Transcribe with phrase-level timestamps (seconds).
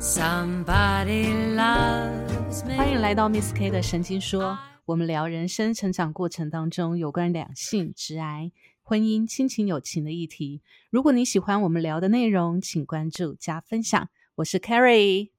[0.00, 2.76] Somebody loves me.
[2.76, 10.62] 欢迎来到 Miss K 的神经说，我们聊人生成长过程当中有关两性、直癌、婚姻、亲情、友情的议题。
[10.90, 14.08] 如果你喜欢我们聊的内容，请关注加分享。
[14.36, 15.30] 我是 Carrie。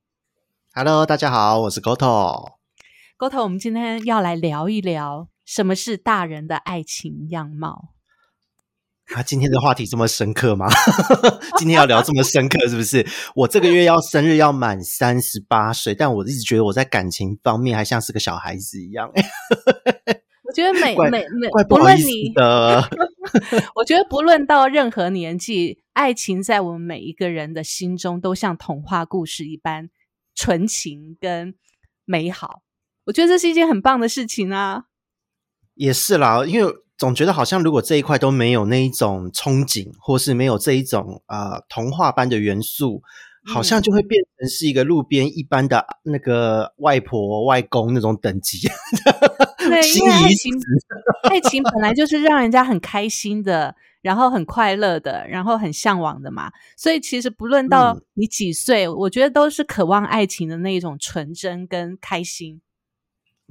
[0.73, 2.55] Hello，大家好，我是 Goto。
[3.17, 7.93] Goto，我们今天要来聊一聊什么是大人的爱情样貌。
[9.15, 10.67] 啊，今天的话题这么深刻吗？
[11.57, 13.05] 今天要聊这么深刻，是不是？
[13.35, 19.11] 我这个月要生日，要满三十八岁，但我一直觉得我在感情方面还像是个小孩子一样。
[20.43, 22.87] 我觉得每每每怪不论你，的。
[23.75, 29.89] 我觉得不论到任何年纪，爱情在我们每一个人的心中都像童话故事一般
[30.35, 31.55] 纯情跟
[32.05, 32.61] 美好。
[33.05, 34.85] 我觉得这是一件很棒的事情啊！
[35.75, 43.01] 也是啦，因为总觉得好像如果这一块都没有那一种憧憬，或是没有这一种呃童话般的元素，
[43.45, 48.67] 好像就会变成是一个路边一般的那个外婆外公那种等级。
[49.57, 50.53] 对，心因为爱仪情，
[51.29, 56.51] 爱情本来就是让人家很开心的，然后很快乐的，然后很向往的嘛。
[56.75, 62.59] 所以其实不论到嗯你几岁，我觉得都是渴望爱情的那一种纯真跟开心。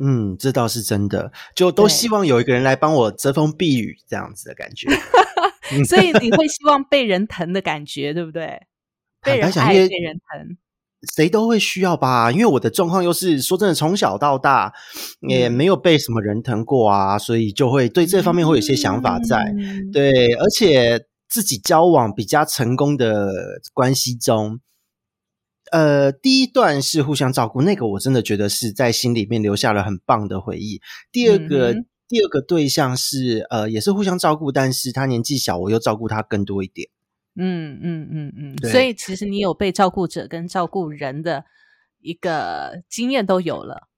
[0.01, 4.89] 嗯，这倒是真的，就都希望有一个人来帮我遮风避雨，这样子的感觉。
[5.87, 8.61] 所以你会希望被人疼的感觉，对不对？
[9.23, 10.57] 被人爱，被人疼。
[11.17, 14.73] 谁都会需要吧，因为我的状况又是说真的，从小到大
[15.29, 19.55] 也嗯没有被什么人疼过啊，所以就会对这方面会有一些想法在。
[19.57, 23.29] 嗯对，而且自己交往比较成功的
[23.73, 24.59] 关系中，
[25.71, 30.81] 呃，第一段是互相照顾，那个我真的觉得是在心里面留下了很棒的回忆。
[31.13, 36.89] 第二个，嗯第二个对象是呃，也是互相照顾，但是他年纪小，我又照顾他更多一点。
[37.37, 41.45] 嗯嗯嗯嗯，所以其实你有被照顾者跟照顾人的
[42.01, 43.89] 一个经验都有了。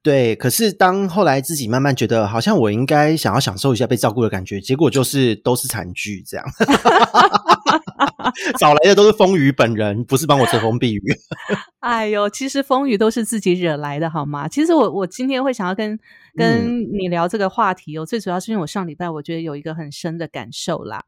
[0.00, 6.46] 对，可是当后来自己慢慢觉得，好像我应该想要享受一下被照顾的感觉，结果就是都是惨剧这样。
[8.58, 11.02] 找来的都是风雨本人，不是帮我遮风避雨。
[11.80, 14.48] 哎呦，其实风雨都是自己惹来的，好吗？
[14.48, 15.98] 其实我我今天会想要跟
[16.34, 21.04] 跟你聊这个话题哦，最主要是因为我上礼拜我觉得有一个很深的感受啦。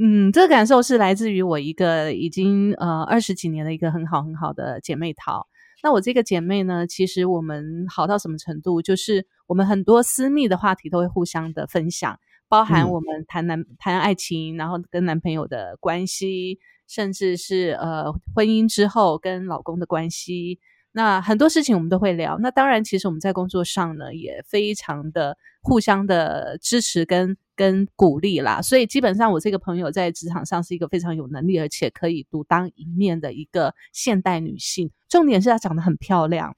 [0.00, 5.46] 嗯，这个感受是来自于我一个已经呃二十几年的一个很好很好的姐妹淘。
[5.82, 8.80] 那我这个姐妹呢，其实我们好到什么程度？
[8.80, 12.18] 就是我们很多私密的话题都会互相的分享，
[12.52, 20.60] 包含嗯我们谈男、谈爱情，然后跟男朋友的关系，甚至是呃婚姻之后跟老公的关系。
[20.92, 22.36] 那很多事情我们都会聊。
[22.40, 28.60] 那当然，其实我们在工作上呢，也非常的互相的支持跟跟鼓励啦。
[28.60, 34.90] 所以基本上，我这个朋友在职场上是一个非常有能力，而且可以独当一面的一个现代女性。
[35.08, 36.54] 重点是她长得很漂亮，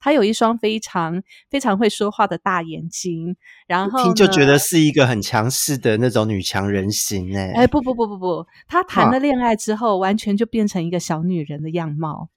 [0.00, 3.36] 她有一双非常非常会说话的大眼睛，
[3.66, 12.28] 然后听就觉得是一个很强势的那种女强人型哎、哎，不不不不不，她谈啊了恋爱之后，完全就变成一个小女人的样貌。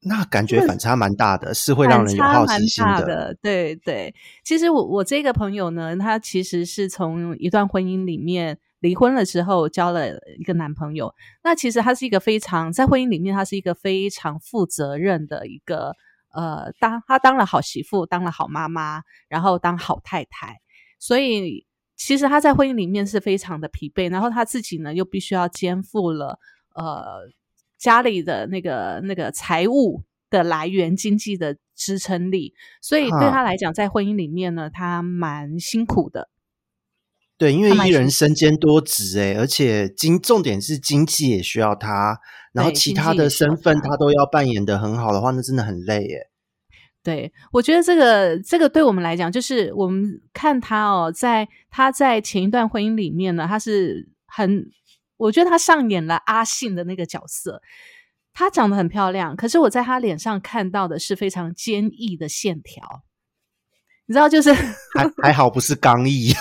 [0.00, 3.36] 那感觉反差蛮大的，是会让人有好奇心的。
[3.42, 4.14] 对对，
[4.44, 11.12] 其实我我这个朋友呢，她其实是从一段婚姻里面离婚了之后，交了一个男朋友。
[11.42, 15.96] 那其实她是一个非常在婚姻里面，她是一个非常负责任的一个
[16.32, 20.60] 呃，当她当了好媳妇，当了好妈妈，然后当好太太，
[20.98, 21.66] 所以。
[22.00, 26.38] 其实她在婚姻里面是非常的疲惫，然后她自己呢又必须要肩负了
[26.76, 27.28] 呃
[27.76, 36.28] 家里的那个那个财务的来源、经济的支撑力，所以对哈她来讲，在婚姻里面呢，她蛮辛苦的。
[37.38, 42.18] 对，因为艺人身兼多职哎、而且经重点是经济也需要他，
[42.52, 46.18] 然后其他的身份他他都要扮演的很好的话，那真的很累哎、
[47.02, 54.66] 对，我觉得这个这个对我们来讲，就是我们看他哦，在他在前一段婚姻里面呢，他是很，
[55.16, 57.62] 我觉得他上演了阿信的那个角色。
[58.30, 63.02] 她长得很漂亮，可是我在她脸上看到的是非常坚毅的线条。
[64.06, 66.32] 你知道，就是还还好不是刚毅，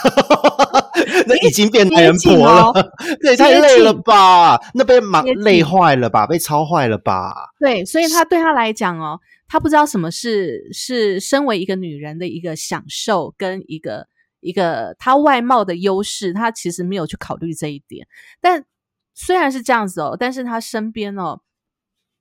[1.28, 2.92] 那已经变接男人婆了哦，
[3.22, 4.60] 这也太累了吧？
[4.74, 6.26] 那被忙累坏了吧？
[6.28, 7.34] 被操坏了吧？
[7.60, 14.08] 对，所以他对他来讲哦，他不知道什么是是身为一个女人的一个享受跟一个
[14.40, 18.08] 一个她外貌的优势，他其实没有去考虑这一点。
[18.40, 18.64] 但
[19.14, 21.40] 虽然是这样子哦，但是他身边哦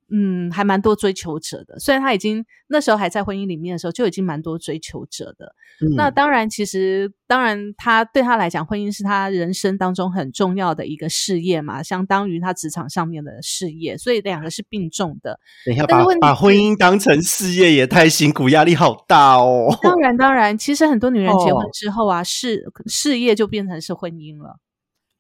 [0.09, 1.79] 嗯，还蛮多追求者的。
[1.81, 5.53] 虽然他已经那时候还在婚姻里面的时候，就已经蛮多追求者的。
[5.97, 15.41] 那嗯当然，其实当然，他对他来讲，婚姻是他人生当中很重要的一个事业嘛，相当于他职场上面的事业，所以两个是并重的。
[15.65, 19.77] 等一下，把把婚姻当成事业也太辛苦，压力好大哦。
[19.83, 24.61] 当然，当然，其实很多女人结婚哦之后啊，事事业就变成是婚姻了，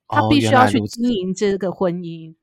[0.06, 2.36] 她哦必须要去经营这个婚姻。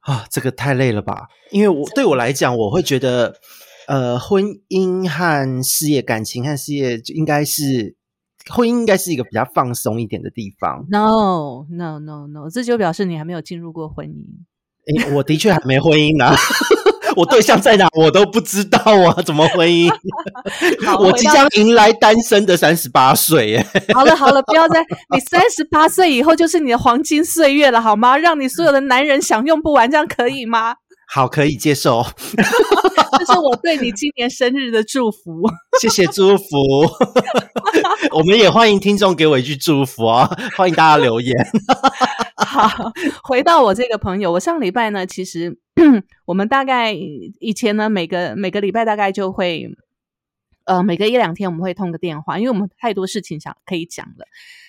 [0.00, 1.28] 啊，这个太累了吧？
[1.50, 3.36] 因为我对我来讲，我会觉得，
[3.86, 7.96] 呃，婚姻和事业、感情和事业就应该是
[8.48, 10.86] 婚姻应该是一个比较放松一点的地方。
[10.88, 14.24] No no no no，这就表示你还没有进入过婚姻。
[14.86, 16.34] 诶，我的确还没婚姻呢、
[17.20, 19.92] 我对象在哪我都不知道啊，怎么婚姻？
[20.98, 23.66] 我即将迎来单身的三十八岁耶！
[23.92, 24.80] 好了好了，不要再
[25.14, 28.16] 你三十八岁以后就是你的黄金岁月了，好吗？
[28.16, 30.76] 让你所有的男人享用不完，这样可以吗？
[31.12, 32.06] 好，可以接受，
[33.18, 35.42] 这是我对你今年生日的祝福。
[35.82, 36.44] 谢谢祝福。
[38.16, 41.36] 我们也欢迎听众给我一句祝福哦，欢迎大家留言。
[42.68, 42.92] 好，
[43.22, 45.58] 回到我这个朋友，我上礼拜呢，其实
[46.24, 49.70] 我们大概以前呢，每个每个礼拜大概就会，
[50.64, 54.26] 呃，每隔一两天我们会通个电话，因为我们太多事情想可以讲了。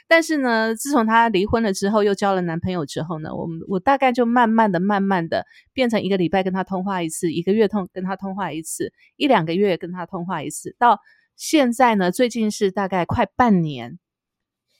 [0.07, 10.99] 但是呢，自从她离婚了之后，又交了男朋友之后呢，我们我大概就慢慢的、慢慢的变成一个礼拜跟她通话一次，一个月通跟她通话一次，一两个月跟她通话一次，到
[11.37, 13.99] 现在呢，最近是大概快半年，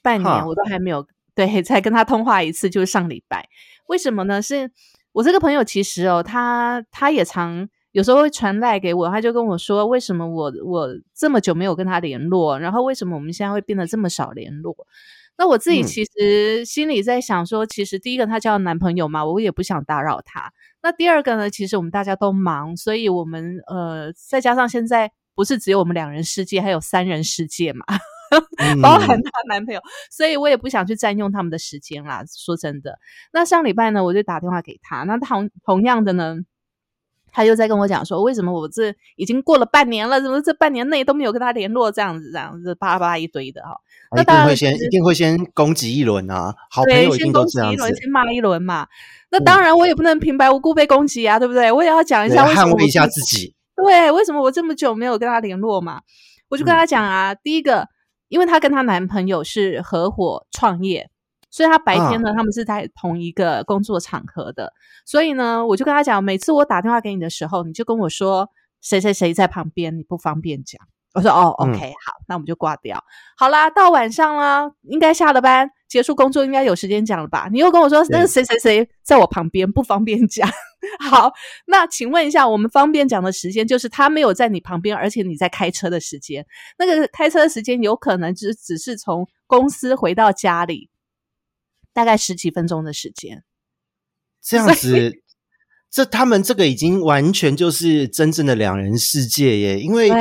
[0.02, 3.48] 半年我都还没有对，才跟他通话一次，就是上礼拜。
[3.88, 4.42] 为什么呢？
[4.42, 4.72] 是
[5.12, 14.76] 我这个朋友其实哦，他他也常有时候会传赖给我，他就跟我说，为什么我我这么久没有跟他联络，然后为什么我们现在会变得这么少联络？
[15.38, 20.54] 那我自己嗯其实心里在想说，其实第一个他交了男朋友嘛，我也不想打扰他。
[20.84, 27.86] 那第二个呢，其实我们大家都忙，所以我们呃，再加上现在不是只有我们两人世界，还有三人世界嘛。
[28.82, 32.24] 包含嗯她男朋友，所以我也不想去占用他们的时间啦。
[32.28, 32.98] 说真的，
[33.34, 36.38] 那上礼拜呢，我就打电话给他，那同同样的呢，
[37.32, 43.76] 他又在跟我讲说，为什么我这已经过了半年了，怎么这半年内都没有跟他联络，这样子这样子，巴拉巴拉一堆的哈。
[44.16, 48.88] 那一当然定会先一定会先攻击一轮啊，好朋对，友一定先攻都这样子击一轮，，先骂一轮嘛。
[49.30, 51.72] 那嗯当然，我也不能平白无故被攻击啊，对不对？
[51.72, 53.56] 我也要讲一下为什么我捍卫一下自己。
[53.76, 56.02] 对，为什么我这么久没有跟他联络嘛？
[56.50, 57.88] 我就跟嗯他讲啊，第一个，
[58.32, 61.12] 因为她跟她男朋友是合伙创业，
[61.50, 64.72] 所以她白天呢，他们是在同一个工作场合的。
[65.06, 68.50] 所以呢，我就跟她讲，每次我打电话给你的时候，你就跟我说
[68.80, 70.82] 谁谁谁在旁边，你不方便讲。
[71.14, 73.04] 我说哦嗯，OK，、好，那我们就挂掉。
[73.36, 77.50] 好啦，到晚上啦，应该下了班，结束工作，应该有时间讲了吧？
[77.52, 80.50] 你又跟我说那个谁谁谁在我旁边，不方便讲。
[81.00, 81.32] 好，
[81.68, 86.46] 那请问一下，我们方便讲的时间就是他没有在你旁边，而且你在开车的时间。
[86.78, 90.90] 那个开车的时间有可能只只是从公司回到家里，
[91.94, 93.44] 大概十几分钟的时间。
[94.42, 95.12] 这样子，
[95.92, 99.80] 这他们这个已经完全就是真正的两人世界耶。
[99.80, 100.18] 因为对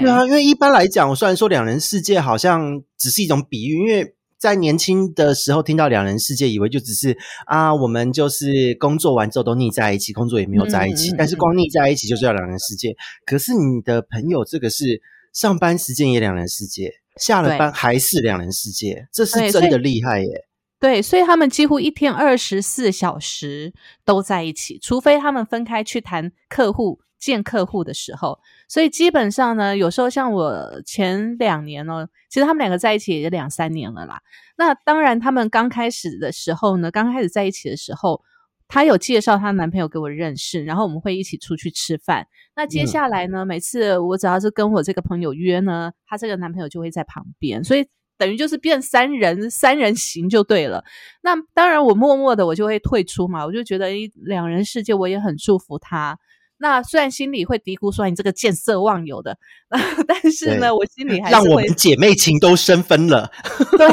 [0.00, 7.16] 对啊，因为一般来讲，虽然说两人世界好像只是一种比喻，因为在年轻的时候听到两人世界，以为就只是
[7.46, 12.94] 啊，我们就是工作完之后都腻在一起，工作也没有在一起，但是光腻在一起就叫两人世界。
[13.24, 15.00] 可是你的朋友这个是
[15.32, 20.45] 上班时间也两人世界，下了班还是两人世界，这是真的厉害耶。
[20.78, 23.72] 对，所以他们几乎一天二十四小时
[24.04, 28.38] 都在一起，除非他们分开去谈客户、见客户的时候。
[28.68, 34.20] 所以基本上呢，有时候像我前两年哦，其实他们两个在一起也两三年了啦。
[34.58, 38.22] 那当然，他们刚开始的时候呢，刚开始在一起的时候，
[38.68, 42.26] 她有介绍她男朋友给我认识，然后我们会一起出去吃饭。
[42.54, 47.86] 那接嗯下来呢，每次我只要是跟我这个朋友约呢，她这个男朋友就会在旁边，所以
[48.18, 50.84] 等于就是变三人三人行就对了。
[51.22, 56.18] 那当然，我默默的我就会退出嘛，我就觉得一两人世界，我也很祝福他。
[56.58, 59.36] 那虽然心里会嘀咕说你这个见色忘友的，
[60.08, 63.30] 但是呢，我心里还让是让我们姐妹情都生分了，
[63.76, 63.86] 对。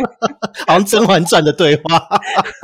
[0.66, 2.08] 好像《甄嬛传》的对话。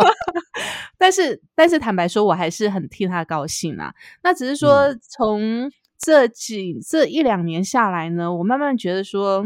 [0.97, 3.93] 但是，但是坦白说，我还是很替他高兴啊。
[4.23, 9.45] 那只是说，从这几这一两年下来呢，我慢慢觉得说，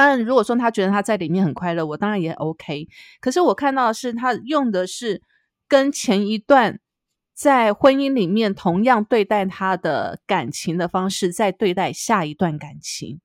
[0.00, 2.88] 当然，如果说他觉得他在里面很快乐，我当然也 OK。
[3.20, 5.20] 可是我看到的是，他用的是
[5.68, 6.80] 跟前一段
[7.34, 13.20] 在婚姻里面同样对待他的感情的方式，在对待下一段感情。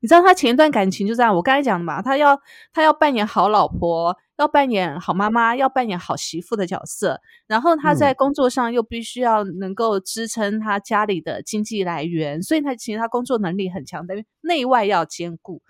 [0.00, 2.38] 你知道他前一段感情就这样，我刚才讲的嘛，他要
[2.74, 15.62] 他要扮演好老婆，要扮演好妈妈，要扮演好媳妇的角色，然后他在工作上又必须要能够支撑他家里的经济来源，所以他其实他工作能力很强，等于内外要兼顾。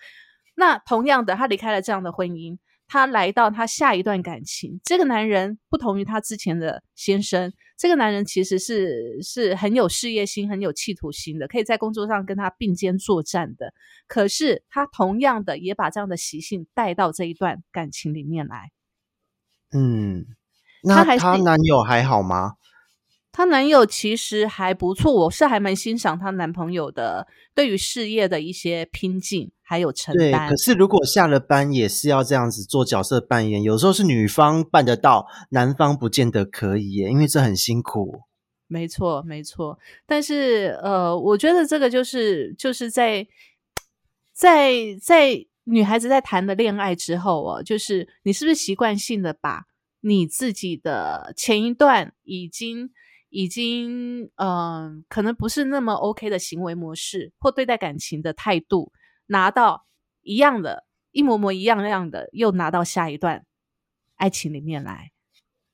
[0.61, 2.59] 那同样的，他离开了这样的婚姻。
[2.93, 13.73] 他来到他下一段感情，这个男人不同于他之前的先生，这个男人其实是是很有事业心、很有企图心的，可以在工作上跟他并肩作战的。
[14.09, 18.73] 可是他同样的也把这样的习性带到这一段感情里面来。
[19.71, 20.27] 嗯，
[20.83, 22.55] 那她男友还好吗？
[23.41, 29.51] 她男友其实还不错，我是还蛮欣赏她男朋友的对于事业的一些拼劲。
[29.63, 38.23] 还有承担，可是如果下了班也是要这样子做角色扮演，有时候是女方办得到，男方不见得可以耶，因为这很辛苦。
[38.67, 39.79] 没错，没错。
[40.05, 43.25] 但是呃，我觉得这个就是就是在
[44.35, 49.67] 在在女孩子在谈了恋爱之后哦，就是你是不是习惯性的把
[50.01, 52.91] 你自己的前一段已经
[53.31, 58.93] 已经嗯，可能不是那么 OK 的行为模式或对待感情的态度。
[59.27, 59.87] 拿到
[60.23, 63.47] 一样的，一模模一样样的，又拿到下一段
[64.17, 65.13] 爱情里面来。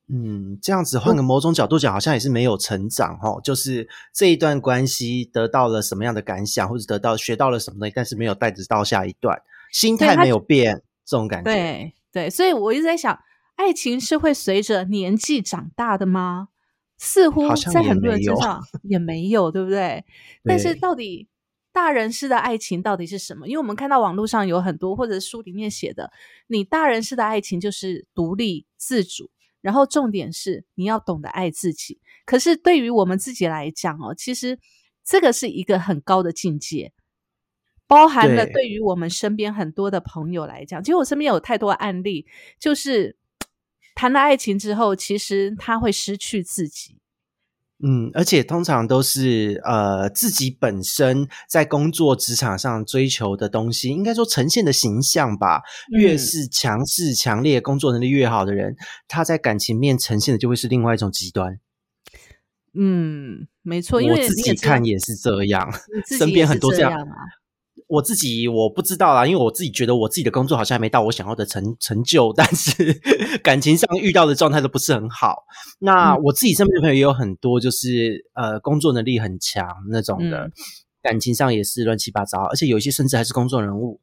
[0.08, 3.40] 嗯，这样子换个某种角度讲，好像也是没有成长哈。
[3.42, 11.50] 就是这一段关系得到了什么样的感想，或者得到学到了什么东西，但是没有带着到下一段，心态没有变，这种感觉。
[11.50, 13.18] 对对，所以我一直在想，
[13.56, 16.50] 爱情是会随着年纪长大的吗？
[16.98, 20.04] 似乎在很多人身上 也没有，对不对？
[20.44, 21.28] 但是到底？
[21.72, 23.46] 大人式的爱情到底是什么？
[23.46, 26.10] 因为我们看到网络上有很多，或者书里面写的，
[26.46, 32.00] 你大人式的爱情就是独立自主，然后重点是你要懂得爱自己。
[32.24, 34.58] 可是对于我们自己来讲哦，其实
[35.04, 36.94] 这个是一个很高的境界，
[37.86, 42.24] 包含了对于我们身边很多的朋友来讲，其实我身边有太多案例，
[42.58, 43.18] 就是
[43.96, 46.98] 谈了爱情之后，其实他会失去自己。
[47.82, 55.62] 嗯，而且通常都是呃自己本身在工作职场上追求的东西，应该说呈现的形象吧。
[55.88, 58.76] 越是强势、强烈、工作能力越好的人，
[59.08, 61.58] 他在感情面呈现的就会是另外一种极端。
[62.72, 65.70] 嗯，没错，因为自己看也是这样，
[66.18, 67.16] 身边很多这样啊。
[67.88, 72.92] 我自己我不知道啦，因为我自己觉得我自己的工作好像还没到我想要的成成就， 但是
[73.44, 75.44] 感情上遇到的状态都不是很好。
[75.78, 80.50] 那我自己身边的朋友也有很多，就是呃工作能力很强那种的，
[81.02, 84.00] 感情上也是乱七八糟，而且有一些甚至还是公众人物。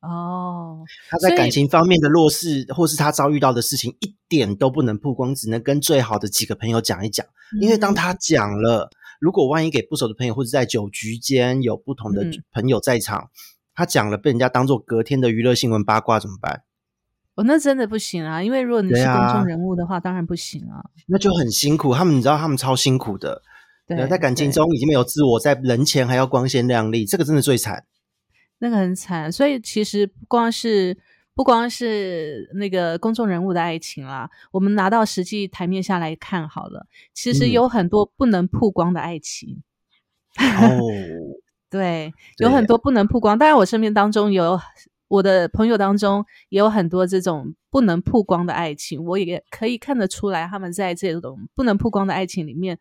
[0.00, 0.80] 哦，
[1.10, 7.24] 他在感情方面的弱势，或是他遭遇到的事情，一点都不能曝光，只能跟最好的几个朋友讲一讲，
[7.60, 8.90] 因为当他讲了。
[9.20, 13.30] 如果万一给不熟的朋友，或者在酒局间有不同的朋友在场，
[13.74, 16.64] 他讲了被人家当做隔天的娱乐新闻八卦怎么办？
[17.34, 18.42] 哦，那真的不行啊！
[18.42, 20.82] 因为如果你是公众人物的话，当然不行啊。
[21.06, 23.42] 那就很辛苦，他们你知道，他们超辛苦的。
[23.86, 27.84] 对，在感情中已经没有自我，在人前还要光鲜亮丽，这个真的最惨。
[28.58, 30.96] 那个很惨，所以其实不光是。
[31.34, 39.62] 不光是那个公众人物的爱情啦，我们拿到实际台面下来看好了，其实有很多不能曝光的爱情。
[40.36, 40.84] 哦，
[41.70, 43.38] 对，有很多不能曝光。
[43.38, 44.60] 当然，我身边当中有
[45.08, 52.78] 我的朋友当中也有很多这种不能曝光的爱情，我也可以看得出来他们在这种不能曝光的爱情里面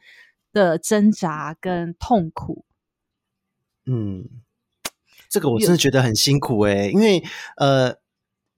[0.52, 2.66] 的挣扎跟痛苦。
[3.86, 4.28] 嗯，
[5.30, 7.24] 这个我真的觉得很辛苦诶，因为
[7.56, 7.99] 呃。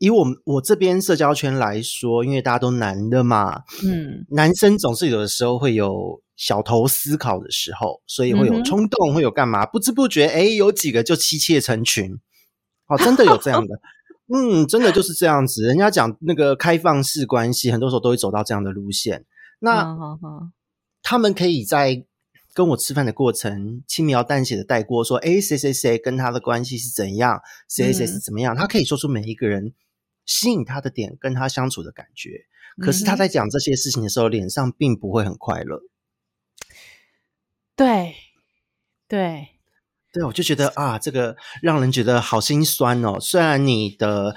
[0.02, 9.64] 以我们我这边社交圈来说，因为大家都男的嘛，嗯，男生总是有的时候会有小头思考的时候，所以会有冲动，会有干嘛？
[9.64, 12.18] 不知不觉，哎，有几个就妻妾成群，
[12.88, 13.80] 哦，真的有这样的，
[14.34, 15.66] 嗯，真的就是这样子。
[15.66, 19.26] 人家讲那个开放式关系，很多时候都会走到这样的路线。
[19.60, 19.96] 那
[21.04, 22.04] 他们可以在
[22.56, 27.40] 跟我吃饭的过程轻描淡写的带过，说，哎，谁谁谁跟他的关系是怎样，
[27.70, 29.76] 谁谁是怎么样，他可以说出每一个人。
[30.32, 32.46] 吸引他的点，跟他相处的感觉。
[32.78, 35.82] 可是他在讲这些事情的时候，脸上并不会很快乐。
[37.76, 38.16] 对，
[39.10, 39.50] 对，
[40.14, 43.20] 对，我就觉得啊，这个让人觉得好心酸哦。
[43.20, 44.36] 虽然你的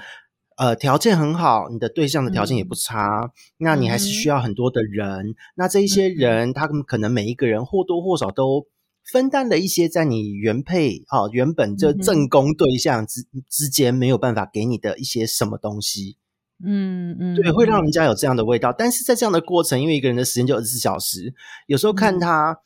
[0.57, 5.33] 呃条件很好，你的对象的条件也不差，那你还是需要很多的人。
[5.55, 8.67] 那这一些人，他们可能每一个人或多或少都。
[9.11, 16.17] 分担了一些在你原配哦原本这正宫对象之之间没有办法给你的一些什么东西，
[16.63, 18.73] 嗯嗯，对，会让人家有这样的味道。
[18.73, 21.33] 但是在这样的过程，因为一个人的时间就二十四小时，
[21.67, 22.57] 有时候看他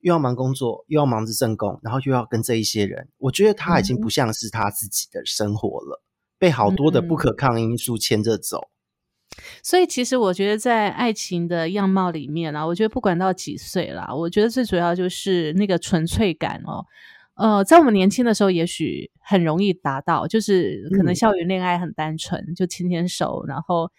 [0.00, 6.02] 又要忙工作，又要忙着正宫，然后又要跟这一些人，我觉得他已经不像是他自己的生活了，
[6.38, 8.71] 被好多的不可抗因素牵着走。
[9.62, 16.84] 所以，其实我觉得在爱情的样貌里面啊，我觉得不管到几岁啦，我觉得最主要就是那个纯粹感哦。
[17.34, 23.90] 呃，在我们年轻的时候，也许很容易达到，就是可能校园恋爱很单纯，就牵牵手，然后，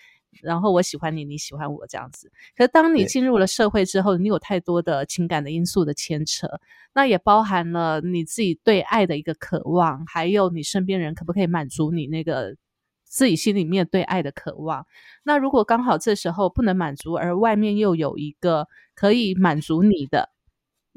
[0.44, 2.32] 然后我喜欢你，你喜欢我这样子。
[2.56, 6.48] 可是当你进入了社会之后，你有太多的情感的因素的牵扯，
[6.94, 12.56] 那也包含了你自己对爱的一个渴望，还有你身边人可不可以满足你那个
[13.14, 14.88] 自己心里面对爱的渴望。
[15.24, 20.30] 那如果刚好这时候不能满足，而外面又有一个可以满足你的。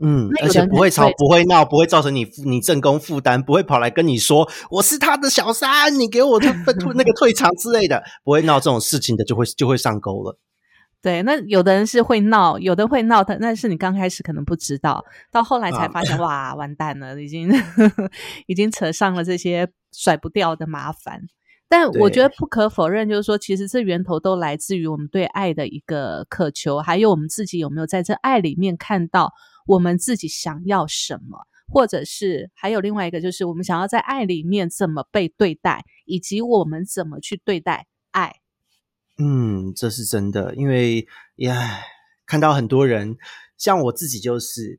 [0.03, 10.39] 嗯，而且不会吵，不会闹，不会造成你你正宫负担，不会跑来跟你说我是他的小三，你给我那个退场之类的，不会闹这种事情的，就会就会上钩了。
[11.03, 17.51] 对，那有的人是会闹，有的会闹，但但是你刚开始可能不知道，到后来才发现， 哇，完蛋了，已经
[18.49, 21.23] 已经扯上了这些甩不掉的麻烦。
[21.69, 29.33] 但我觉得不可否认，就是说，其实这源头都来自于我们对爱的一个渴求，还有我们自己有没有在这爱里面看到。
[29.69, 38.37] 我们自己想要什么，或者是还有另外一个，就是我们想要在爱里面怎么被对待，以及我们怎么去对待爱。
[39.19, 41.81] 嗯，这是真的，因为呀，
[42.27, 43.17] 看到很多人，
[43.59, 44.79] 像我自己，就是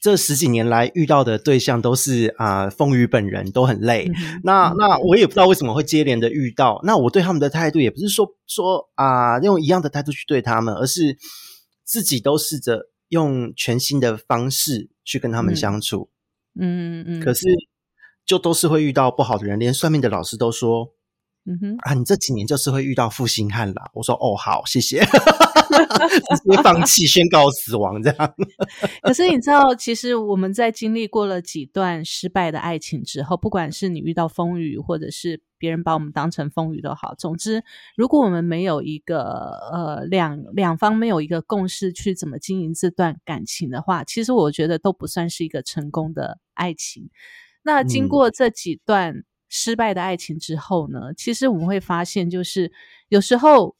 [0.00, 4.10] 这十几年来遇到的对象都是啊，风雨本人都很累。
[4.42, 6.80] 那那我也不知道为什么会接连的遇到。
[6.84, 11.16] 那我对他们的态度也不是说说啊，用一样的态度去对他们，而是
[11.84, 12.88] 自己都试着。
[13.10, 16.10] 用全新的方式去跟他们相处，
[16.54, 17.44] 嗯嗯，可是
[18.24, 20.94] 就都是会遇到不好的人，连算命的老师都说，
[21.46, 23.90] 嗯哼啊，你这几年就是会遇到负心汉啦。
[23.94, 25.02] 我说哦，好，谢谢。
[25.70, 28.34] 直接放弃，宣告死亡，这样。
[29.02, 37.62] 可是你知道，其实我们在经历过了几段失败的爱情之后，不管是你遇到风雨，或者是别人把我们当成风雨都好，总之，
[37.96, 39.22] 如果我们没有一个
[39.72, 47.10] 呃两两方没有一个共识去怎么经营这段感情的话，其实我觉得都不算是一个成功的爱情。
[47.62, 52.72] 那经过这几段失败的爱情之后呢，其实我们会发现，就是
[53.10, 53.76] 有时候。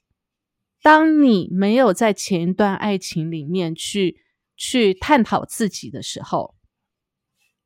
[0.82, 4.22] 当你没有在前一段爱情里面去
[4.56, 6.54] 去探讨自己的时候，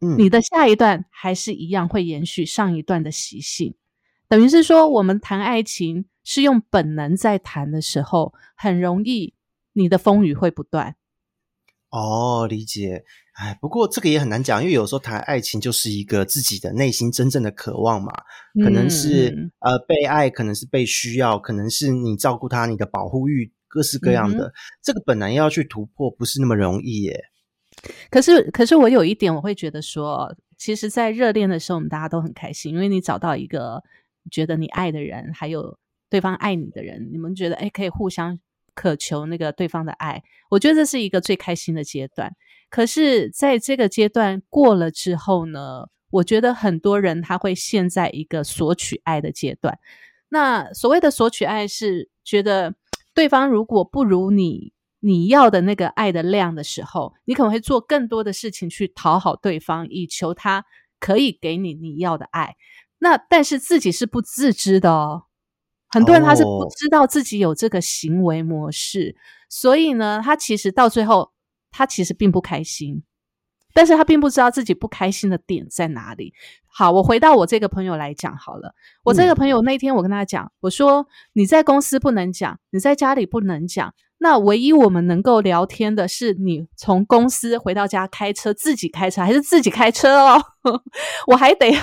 [0.01, 3.77] 嗯，你的下一段还是一样会延续上一段的习性，
[4.27, 9.35] 等于是说，我们谈爱情是用本能在谈的时候，很容易
[9.75, 10.97] 你的风雨会不断。
[11.95, 13.05] 哦，理解。
[13.35, 18.13] 哎，不过这个也很难讲，因为有时候谈爱情就是一个自己的内心真正的渴望嘛，
[18.63, 24.53] 可能是呃被爱，可能是被需要，可能是你照顾他，你的保护欲，各式各样的，
[24.83, 27.25] 这个本来要去突破，不是那么容易耶。
[28.11, 33.83] 可是，可是我有一点，我会觉得说，其实，在热恋的时候，我们大家都很开心，因为你找到一个
[34.31, 35.77] 觉得你爱的人，还有
[36.09, 38.39] 对方爱你的人，你们觉得哎，可以互相
[38.75, 42.35] 渴求那个对方的爱，我觉得这是一个最开心的阶段。
[42.69, 49.79] 可是，在这个阶段过了之后呢，我觉得很多人他会陷在一个索取爱的阶段。
[50.29, 52.75] 那所谓的索取爱，是觉得
[53.15, 60.65] 对方如果不如你你要的那个爱的量的时候，你可能会做更多的事情去讨好对方，以求他
[60.99, 62.57] 可以给你你要的爱。
[62.99, 65.25] 那但是自己是不自知的哦，
[65.95, 69.15] 很多人他是不知道自己有这个行为模式，
[69.49, 71.33] 所以呢，他其实到最后。
[71.77, 73.03] 他其实并不开心，
[73.73, 76.33] 但是他并不知道自己不开心的点在哪里。
[76.67, 78.77] 好，我回到我这个朋友来讲好了。
[79.03, 83.93] 我这个朋友那天我跟他讲，我说你在公司不能讲，你在家里不能讲。
[84.25, 90.43] 那唯一我们能够聊天的是，你从公司回到家开车自己开车还是自己开车哦？
[91.29, 91.79] 我还得要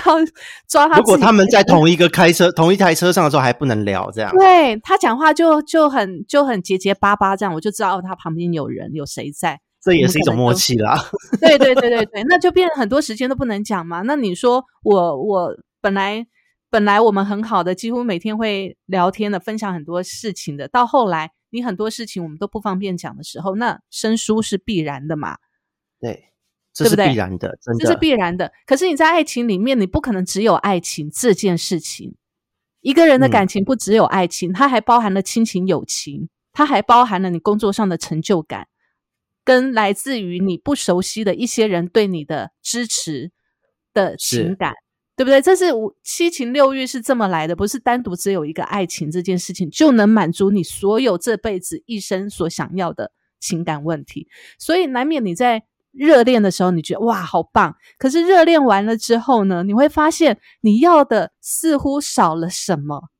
[0.68, 0.98] 抓他。
[0.98, 9.60] 如果他们在同一个开车、同一台车上的时候还不能聊，这样对他讲话就就很就很结结巴巴，这样我就知道他旁边有人有谁在。
[9.80, 10.98] 这也是一种默契啦。
[11.40, 14.02] 对对对对对，那就变很多时间都不能讲嘛。
[14.02, 16.26] 那你说我我本来
[16.70, 20.66] 本来我们很好的，几乎每天会聊天的，分享很多事情的。
[20.66, 25.36] 到后来你很多事情我们都不方便讲的时候，那生疏是必然的嘛？
[26.00, 26.32] 对，
[26.72, 28.50] 这是必然的，真的，这是必然的。
[28.66, 32.16] 可是你在爱情里面，你不可能只有爱情这件事情。
[32.80, 38.66] 一个人的感情不只有爱情，它还包含了亲情、友情，它还包含了你工作上的成就感。
[39.44, 43.32] 跟来自于你不熟悉的一些人对你的支持
[43.92, 44.72] 的情感，
[45.22, 45.40] 对不对？
[45.40, 54.26] 这是五七情六欲是这么来的，不是单独只有一个爱情这件事情就能满足你所有这辈子一生所想要的情感问题。
[54.58, 63.11] 所以难免你在热恋的时候，你觉得哇好棒，可是热恋完了之后呢，你会发现你要的似乎少了什么。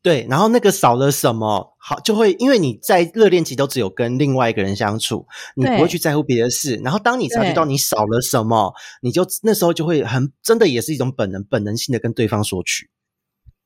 [0.00, 6.76] 对，然后那个少了什么，好就会因为你在热恋期都只有跟另外一个人相处，你不会去在乎别的事。
[6.84, 12.88] 然后当你察觉到你少了什么，你就那时候就会很真的也是一种本能，本能性的跟对方索取。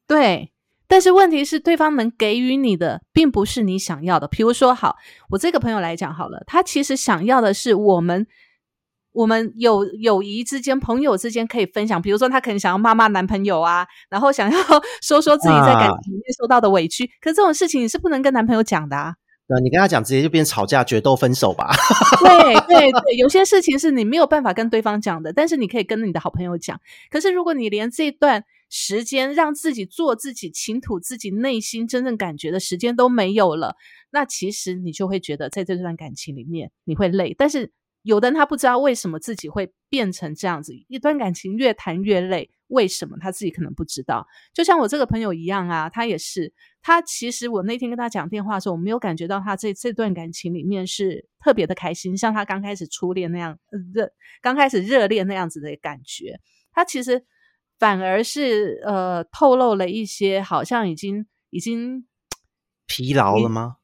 [0.07, 0.51] 对，
[0.89, 4.27] 但是问题是，对方能给予你的，并不是你想要的。
[4.27, 4.97] 比如说，好，
[5.31, 8.27] 我这个朋友来讲好了，他其实想要的是我们，
[9.13, 12.01] 我们友友谊之间、朋友之间可以分享。
[12.01, 14.59] 比如说，她可能想要骂骂男朋友啊，然后想要
[15.03, 17.07] 说说自己在感啊情里面受到的委屈。
[17.21, 19.15] 可这种事情你是不能跟男朋友讲的啊。
[19.49, 21.69] 对，你跟他讲，直接就变吵架、决斗、分手吧。
[22.21, 26.81] 对对对，有些事情是你没有办法跟对方讲的，但是你可以跟你的好朋友讲。
[27.11, 33.75] 可是如果你连这段时间让自己做自己、倾吐自己内心真正感觉的时间都没有了，
[34.11, 37.35] 那其实你就会觉得在这段感情里面你会累。
[37.37, 44.27] 但是有的人他不知道为什么自己会变成这样子，一段感情越谈越累，为什么他自己可能不知道？
[44.53, 54.11] 就像我这个朋友一样啊，他也是，他其实我那天跟他讲电话的时候，我没有感觉到他这这段感情里面是特别的开心，像他刚开始初恋那样呃热，
[54.41, 56.41] 刚开始热恋那样子的感觉，
[56.73, 57.25] 他其实
[57.79, 62.07] 反而是呃透露了一些好像已经已经
[62.87, 63.77] 疲劳了吗？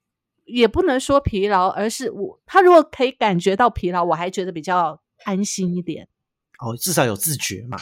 [0.49, 6.09] 也不能说疲劳，而是我他如果可以感觉到疲劳，我还觉得比较安心一点。
[6.59, 7.79] 哦，至少有自觉嘛。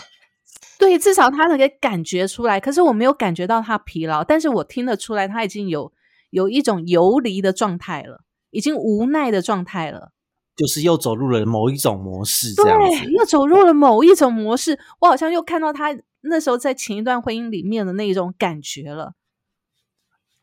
[0.78, 2.60] 对，至少他能给感觉出来。
[2.60, 5.90] 可是我没有感觉到他疲劳，但是我听得出来他已经有
[6.30, 10.12] 有一种游离的状态了，已经无奈的状态了。
[10.54, 14.78] 就是又走入了某一种模式，这样对，又走入了某一种模式。
[15.00, 19.14] 我好像又看到他那时候在前一段婚姻里面的那一种感觉了。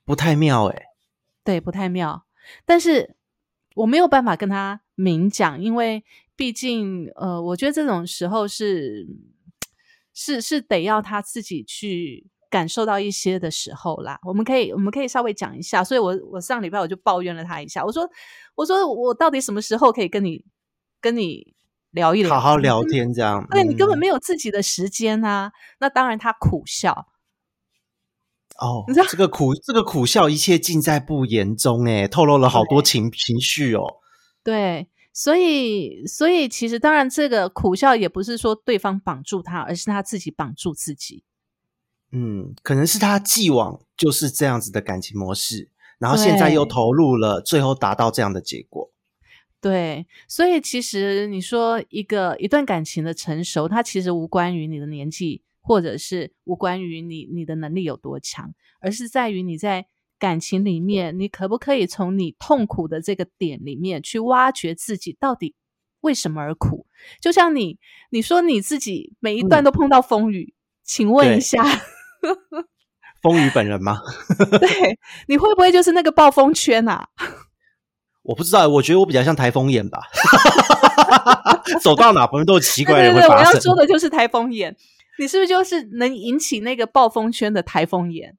[0.06, 0.84] 不太妙哎、
[1.44, 2.26] 对，不太妙。
[2.66, 3.16] 但是
[3.76, 6.04] 我没有办法跟他明讲，因为
[6.36, 9.08] 毕竟，呃，我觉得这种时候是
[10.14, 14.20] 是是得要他自己去感受到一些的时候啦。
[14.24, 15.84] 我们可以我们可以稍微讲一下。
[15.84, 18.08] 所以我我上礼拜我就抱怨了他一下，我说
[18.56, 20.44] 我说我到底什么时候可以跟你
[21.02, 21.54] 跟你
[21.92, 23.46] 聊一聊，好好聊天这样。
[23.50, 25.52] 对你根本嗯没有自己的时间啊。
[25.80, 27.08] 那当然，他苦笑。
[28.60, 33.84] 哦你知道，这个苦这个苦笑，一切尽在不言中哎，透露了好多情情绪哦。
[34.44, 41.24] 对，所以，所以其实当然，这个苦笑也不是说对方绑住他，而是他自己绑住自己。
[42.12, 48.92] 嗯，可能是他既往就是这样子的感情模式，然后现在又投入了，最后达到这样的结果。
[49.60, 59.88] 对，所以其实你说一个一段感情的成熟，它其实无关于你的年纪，或者是无关于你你的能力有多强，而是在于你在
[60.20, 65.56] 感情里面，你可不可以从你痛苦的这个点里面去挖掘自己到底
[66.02, 66.86] 为什么而苦？
[67.22, 67.80] 就像你
[68.12, 71.64] 你说你自己每一段都碰到风雨，请问一下。
[73.22, 74.02] 风雨本人吗？
[74.60, 75.00] 对，
[75.30, 77.08] 你会不会就是那个暴风圈啊？
[78.24, 80.02] 我不知道，我觉得我比较像台风眼吧，
[81.82, 83.52] 走到哪旁边都有奇怪的对对对，我要。
[83.60, 84.76] 说的就是台风眼。
[85.20, 88.38] 你是不是就是能引起那个暴风圈的台风眼？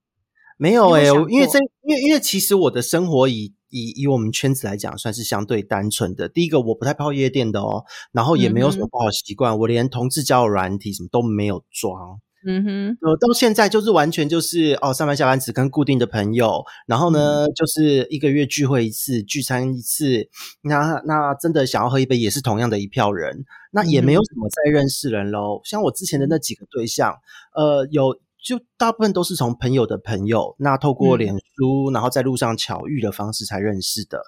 [0.57, 6.29] 没有诶、你有想过因为这因为因为其实我的生活以以以我们圈子来讲，算是相对单纯的。
[6.29, 7.83] 第一个，我不太泡夜店的哦，
[8.13, 12.21] 然后也没有什么不好的习惯，我连同志交友软体什么都没有装。
[12.47, 20.29] 嗯哼，呃，到现在就是完全就是哦，上班下班只跟固定的朋友，然后嗯呢，就是一个月聚会一次，聚餐一次。
[20.61, 25.59] 那那真的想要喝一杯，也是同样的一票人，那也没有嗯什么再认识人喽。
[25.63, 27.15] 像我之前的那几个对象，
[27.55, 34.19] 呃，有就大部分都是从朋友的朋友，那透过嗯脸书，然后在路上巧遇的方式才认识的。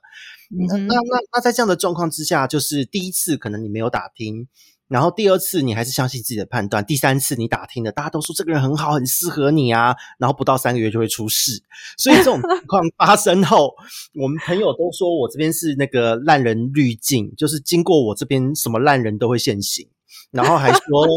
[0.58, 4.48] 嗯哼那那那在这样的状况之下，就是第一次可能你没有打听，
[4.88, 11.62] 然后第二次你还是相信自己的判断，第三次你打听了，大家都说这个人很好，很适合你啊，然后不到三个月就会出事。
[11.98, 13.74] 所以这种情况 发生后，
[14.14, 19.88] 我们朋友都说我这边是那个烂人滤镜，就是经过我这边什么烂人都会现形，
[20.32, 21.08] 然后还说。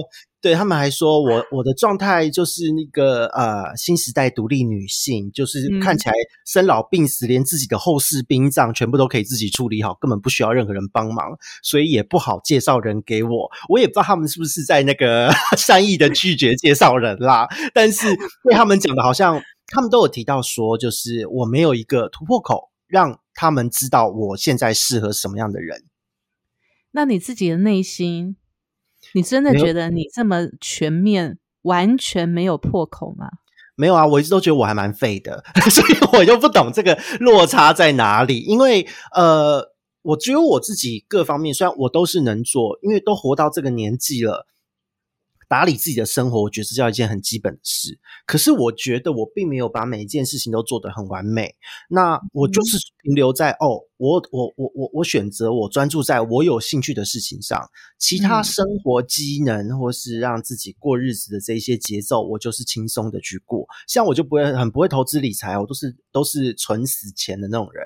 [0.41, 6.15] 对他们还说我我的状态就是那个呃新时代独立女性，就是嗯看起来
[6.47, 13.51] 生老病死，连自己的后事殡葬全部都可以自己处理好，根本不需要任何人帮忙，所以也不好介绍人给我。
[13.69, 18.07] 我也不知道他们是不是在那个 善意的拒绝介绍人啦，但是
[18.45, 25.85] 被他们讲的好像他们都有提到说，就是我没有一个突破口，让他们知道我现在适合什么样的人。
[26.93, 28.37] 那你自己的内心，
[29.15, 33.29] 你真的觉得你这么全面，完全没有破口吗？
[33.77, 38.41] 没有啊，我一直都觉得我还蛮废的， 所以我就不懂这个落差在哪里。
[38.41, 44.47] 因为呃，我觉得我自己各方面虽然我都是能做，因为都活到这个年纪了。
[45.51, 47.99] 打理自己的生活，我觉得这叫一件很基本的事。
[48.25, 51.53] 可是我觉得我并没有把每一件事情都做得很完美。
[51.89, 63.67] 那我就是停留在哦，我我我我我选择我专注在我有兴趣的事情上，其他生活机能或是让自己过日子的这一些节奏，我就是轻松的去过。
[63.89, 67.85] 像我就不会很不会投资理财，我都是都是存死钱的那种人。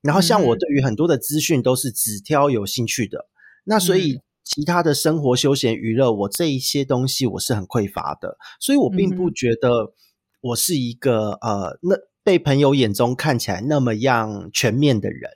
[0.00, 3.28] 然后像我对于很多的资讯都是只挑有兴趣的。
[3.62, 4.20] 那所以。
[4.44, 9.94] 其他的生活、休闲、娱乐，我这一些东西我是很匮乏的，所以我并不觉得
[10.40, 15.30] 我是一个呃，那被朋友眼中看起来那么样全面的人。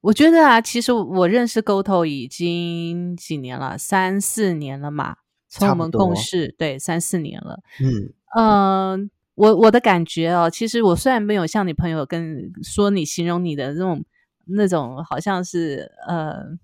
[0.00, 5.16] 我觉得啊，其实我认识 GoTo 已经几年了，三四年了嘛，
[5.48, 7.60] 从我们共事对三四年了。
[7.82, 14.04] 嗯嗯，我我的感觉哦，其实我虽然没有像你朋友跟说你形容你的那种
[14.46, 16.56] 那种，好像是呃。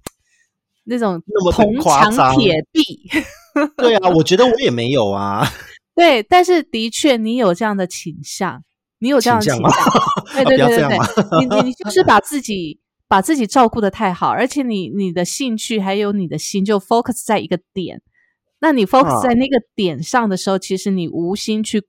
[0.84, 2.82] 那种铜墙铁壁，
[3.76, 5.46] 对啊，我觉得我也没有啊。
[5.94, 8.62] 对，但是的确你有这样的倾向，
[8.98, 9.70] 你有这样的倾向。
[10.34, 10.98] 对对对对对，
[11.40, 18.02] 你你你就是把自己把自己照顾的太好，而且你你的兴趣还有你的心就 focus 在一个点。
[18.60, 21.82] 那你 focus 在那个点上的时候，其实你无心去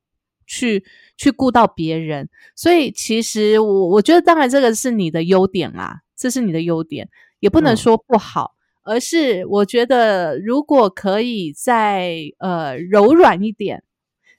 [0.45, 0.83] 去
[1.17, 2.29] 去顾到别人。
[2.55, 8.54] 所以其实我我觉得，当然这个是你的优点啦，这是你的优点，也不能说不好。
[8.85, 13.83] 而是我觉得，如果可以再呃柔软一点，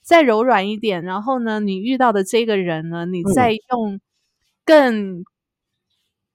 [0.03, 4.01] 再柔软一点，然后呢，你遇到的这个人呢，你再用
[4.65, 5.25] 更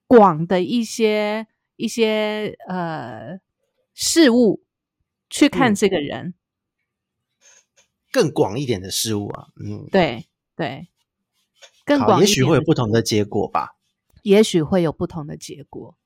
[0.06, 1.46] 广的一些
[1.76, 3.38] 一些呃
[3.94, 4.62] 事物
[5.30, 6.34] 去看这个人，
[8.12, 10.88] 更广一点的事物啊，嗯，对对，
[11.86, 13.74] 更广，也许会有不同的结果吧，
[14.22, 15.96] 也许会有不同的结果。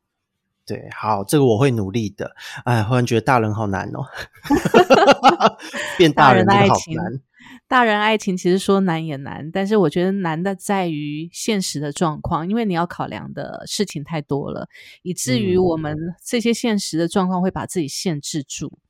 [0.67, 2.35] 对，好，这个我会努力的。
[2.65, 4.05] 哎，忽然觉得大人好难哦，
[5.97, 6.99] 变大人的爱情，
[7.69, 14.69] 大人爱情其实说难也难，但是我觉得难的在于现实的状况，因为你要考量的事情太多了，
[15.03, 18.81] 以至于我们这些现实的状况会把自己限制住。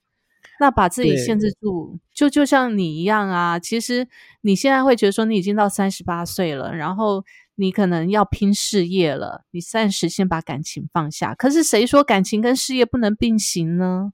[0.58, 3.58] 那把自己限制住，就就像你一样啊。
[3.58, 4.08] 其实
[4.40, 7.22] 你现在会觉得说，你已经到三十八岁了，然后。
[7.56, 11.34] 你可能要拼事业了，你暂时先把感情放下。
[11.34, 14.12] 可是谁说感情跟事业不能并行呢？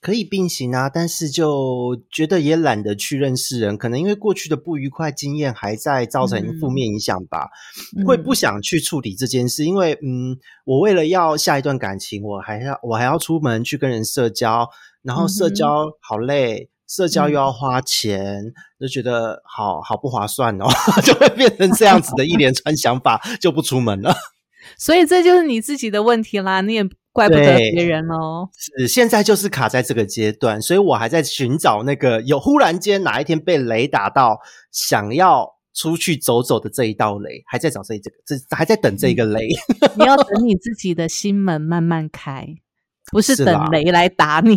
[0.00, 7.48] 可以并行啊，但是就觉得也懒得去认识人，可能因为过去的不愉快经验还在造成负面影响吧，
[8.06, 9.64] 会不想去处理这件事。
[9.64, 14.68] 因为嗯，我为了要下一段感情，我还要我还要出门去跟人社交，
[15.02, 16.70] 然后社交好累。
[16.88, 18.42] 社交又要花钱，
[18.80, 20.66] 就觉得好好不划算哦，
[21.04, 24.14] 就会变成这样子的一连串想法，就不出门了。
[24.78, 28.48] 所以这就是你自己的问题啦，你也怪不得别人哦。
[28.56, 34.38] 是现在就是卡在这个阶段，所以我还在寻找那个有忽然间哪一天被雷打到，
[34.72, 39.48] 想要出去走走的这一道雷，还在找这这个，这还在等这一个雷。
[39.96, 42.46] 你要 等你自己的心门慢慢开。
[43.10, 44.54] 不是等雷来打你，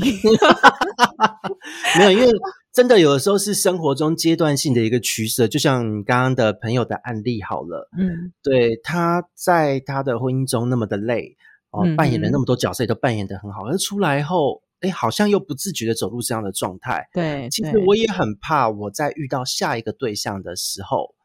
[1.99, 2.31] 没有，因为
[2.73, 11.35] 真的有的时候是生活中阶段性的一个取舍，就像刚刚的朋友的案例好了，嗯，对，他在他的婚姻中那么的累
[11.71, 17.07] 哦，扮演了那么多角色也都扮演的很好，而出来后，哎，好像又不自觉的走入这样的状态。
[17.13, 21.15] 对，其实我也很怕，我在遇到下一个对象的时候。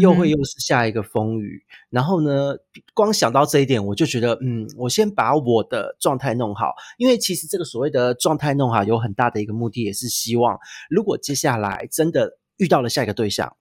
[0.00, 2.54] 又会又是下一个风雨，然后呢？
[2.94, 10.58] 光想到这一点，我就觉得，嗯，我先把我的状态弄好，因为其实这个所谓的状态弄好，有很大的一个目的，也是希望，
[10.90, 13.56] 如果接下来真的遇到了下一个对象，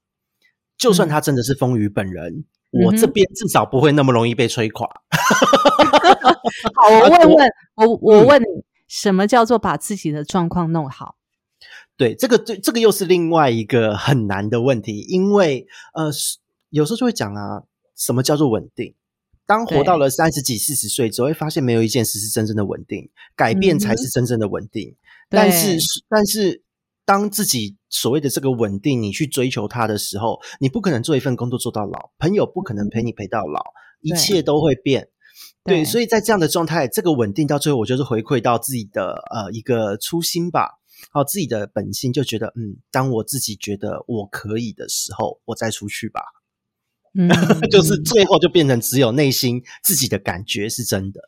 [0.77, 2.45] 就算他真的是风雨本人，
[2.83, 4.87] 我这边至少不会那么容易被吹垮。
[6.75, 8.45] 好，我 问问，我我问你，
[8.87, 11.16] 什么叫做把自己的状况弄好？
[11.97, 16.11] 对，这个这这个又是另外一个很难的问题，因为呃，
[16.69, 17.63] 有时候就会讲啊，
[17.95, 18.93] 什么叫做稳定？
[19.47, 24.95] 当活到了三十几、四十岁，只会发现没有一件事是真正的稳定，改变才是真正的稳定。
[25.29, 26.61] 但是，但是
[27.03, 33.63] 当自己所谓的这个稳定，你去追求它的时候，你不可能做一份工作做到老，朋友不可能陪你陪到老，
[34.01, 35.07] 一切都会变。
[35.63, 40.79] 对，所以在这样的状态，这个稳定到最后，我就是回馈到自己的呃一个初心吧。
[41.11, 46.21] 好，自己的本性就觉得，嗯，当我自己觉得我可以的时候，我再出去吧。
[47.17, 47.27] 嗯，
[47.71, 51.21] 就是最后就变成只有内心自己的感觉是真的。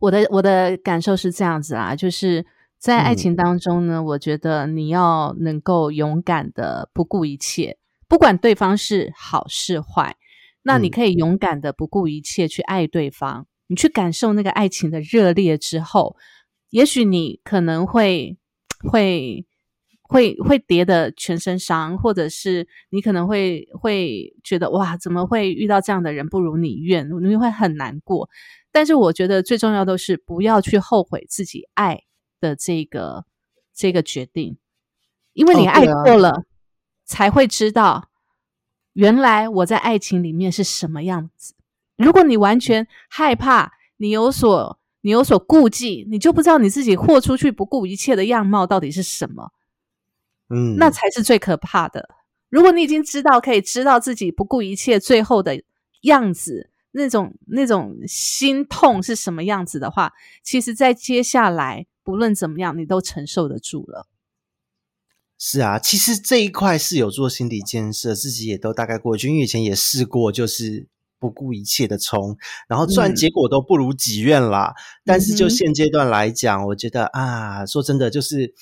[0.00, 2.44] 我的我的感受是这样子啊，就是
[2.78, 10.16] 在爱情当中呢，我觉得你要能够勇敢的不顾一切，不管对方是好是坏，
[10.62, 16.16] 那你嗯可以勇敢的不顾一切去爱对方，你去感受那个爱情的热烈之后，
[16.74, 18.36] 也许你可能会
[18.80, 19.46] 会
[20.02, 28.28] 会会跌得全身伤，或者是你可能会会觉得哇，怎么会遇到这样的人，不如你愿，你会很难过。
[28.72, 32.02] 但是我觉得最重要的是不要去后悔自己爱
[32.40, 33.24] 的这个
[33.72, 34.58] 这个决定，
[35.32, 36.42] 因为你爱哦啊过了，
[37.04, 38.08] 才会知道
[38.94, 41.54] 原来我在爱情里面是什么样子。
[41.96, 49.52] 如果你完全害怕，你有所你有所顾忌，你就不知道你自己豁出去不顾一切的样貌到底是什么，
[50.48, 52.08] 嗯，那才是最可怕的。
[52.48, 55.62] 如果你已经知道，可以知道自己不顾一切最后的
[56.04, 64.08] 样子，那种那种心痛是什么样子的话，其实，在接下来不论怎么样，你都承受得住了。
[65.38, 70.86] 是啊，其实这一块是有做心理建设，自己也都大概过去，因为以前也试过，就是
[71.18, 72.36] 不顾一切的冲，
[72.68, 74.74] 然后虽然嗯结果都不如己愿啦，
[75.04, 78.54] 但是就现阶段来讲，我觉得啊，说真的，就是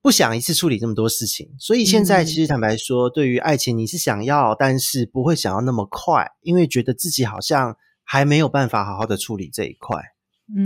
[0.00, 10.02] 不想一次处理这么多事情，所以现在嗯其实坦白说，对于爱情你是想要，但是不会想要那么快，因为觉得自己好像还没有办法好好的处理这一块。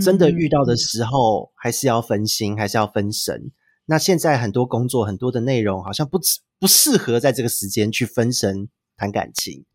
[0.01, 3.51] 真的遇到的嗯时候，还是要分心，还是要分神。
[3.85, 6.17] 那现在很多工作、很多的内容，好像不
[6.57, 9.65] 不适合在这个时间去分神谈感情。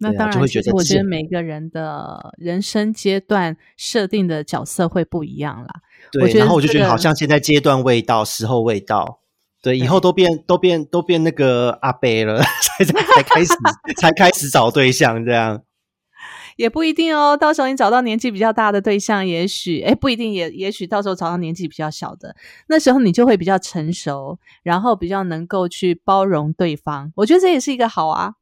[0.00, 5.68] 那当然，就会觉其实我得自己觉得每个人的人生阶段设定的角色会不一样啦。
[6.14, 9.20] 我对，觉得然后我就觉得好像现在阶段未到，时候未到。
[9.60, 13.54] 对，以后都变都变都变那个阿伯了， 才才才开始
[13.96, 15.62] 才开始找对象这样。
[16.56, 22.36] 也不一定哦，到时候你找到年纪比较大的对象，也许哎不一定也，也许到时候找到年纪比较小的，
[22.68, 27.12] 那时候你就会比较成熟，然后比较能够去包容对方。
[27.16, 28.34] 我觉得这也是一个好啊。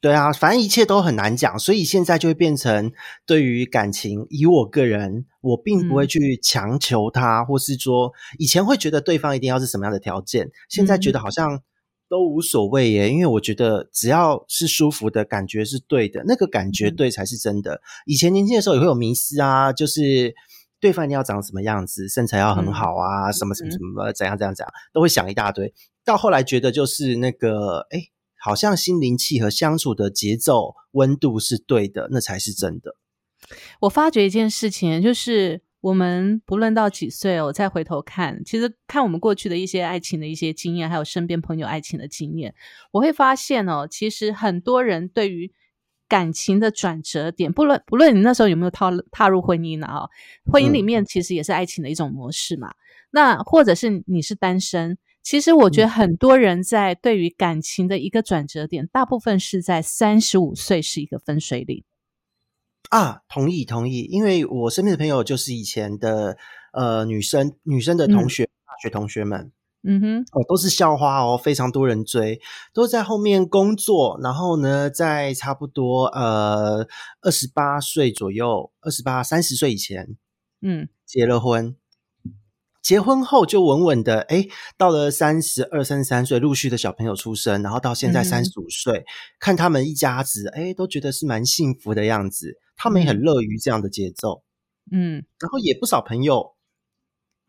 [0.00, 2.92] 对啊，反正一切都很难讲，所以现在就会变成
[3.26, 11.60] 对于感情，以我个人，我并不会嗯去强求他，或是说以前会觉得对方一定要是什么样的条件，现在觉得好像
[12.08, 17.80] 都无所谓耶，因为我觉得只要是舒服的感觉是对的，那个感觉嗯对才是真的。
[18.06, 20.32] 以前年轻的时候也会有迷失啊，就是
[20.78, 25.74] 对方一定要长什么样子，身材要很嗯好啊，什么什么什么怎样怎样怎样，都会想一大堆。
[26.04, 28.00] 到后来觉得就是那个，哎，
[28.38, 32.94] 好像心灵契合、相处的节奏、温度是对的，那才是真的。
[33.80, 42.54] 我发觉一件事情，就是我们不论到几岁哦，再回头看，其实看我们过去的一些爱情的一些经验，还有身边朋友爱情的经验，
[42.90, 45.52] 我会发现哦，其实很多人对于
[46.08, 50.08] 感情的转折点，不论不论你那时候有没有踏踏入婚姻呢、啊，
[50.50, 52.72] 婚姻里嗯面其实也是爱情的一种模式嘛。
[53.10, 54.98] 那或者是你是单身，
[55.28, 61.84] 其实我觉得很多人在对于感情的一个转折点，大部分是在三十五岁是一个分水岭。
[62.88, 66.38] 啊，同意同意，因为我身边的朋友就是以前的
[66.72, 72.40] 呃女生女生的同嗯学、大学同学们嗯哼，哦，都是校花哦，非常多人追，
[72.72, 76.88] 都在后面工作，然后呢，在差不多呃
[77.20, 80.16] 二十八岁左右，二十八三十岁以前
[80.62, 81.76] 嗯结了婚。
[82.88, 84.46] 结婚后就稳稳的，哎，
[84.78, 89.04] 到了三十二、三十三岁，陆续的小朋友出生，然后到现在三十五岁，
[89.38, 92.56] 看他们一家子，哎，都觉得是蛮幸福的样子。
[92.78, 94.42] 他们也很嗯乐于这样的节奏，
[94.90, 95.22] 嗯。
[95.38, 96.54] 然后也不少朋友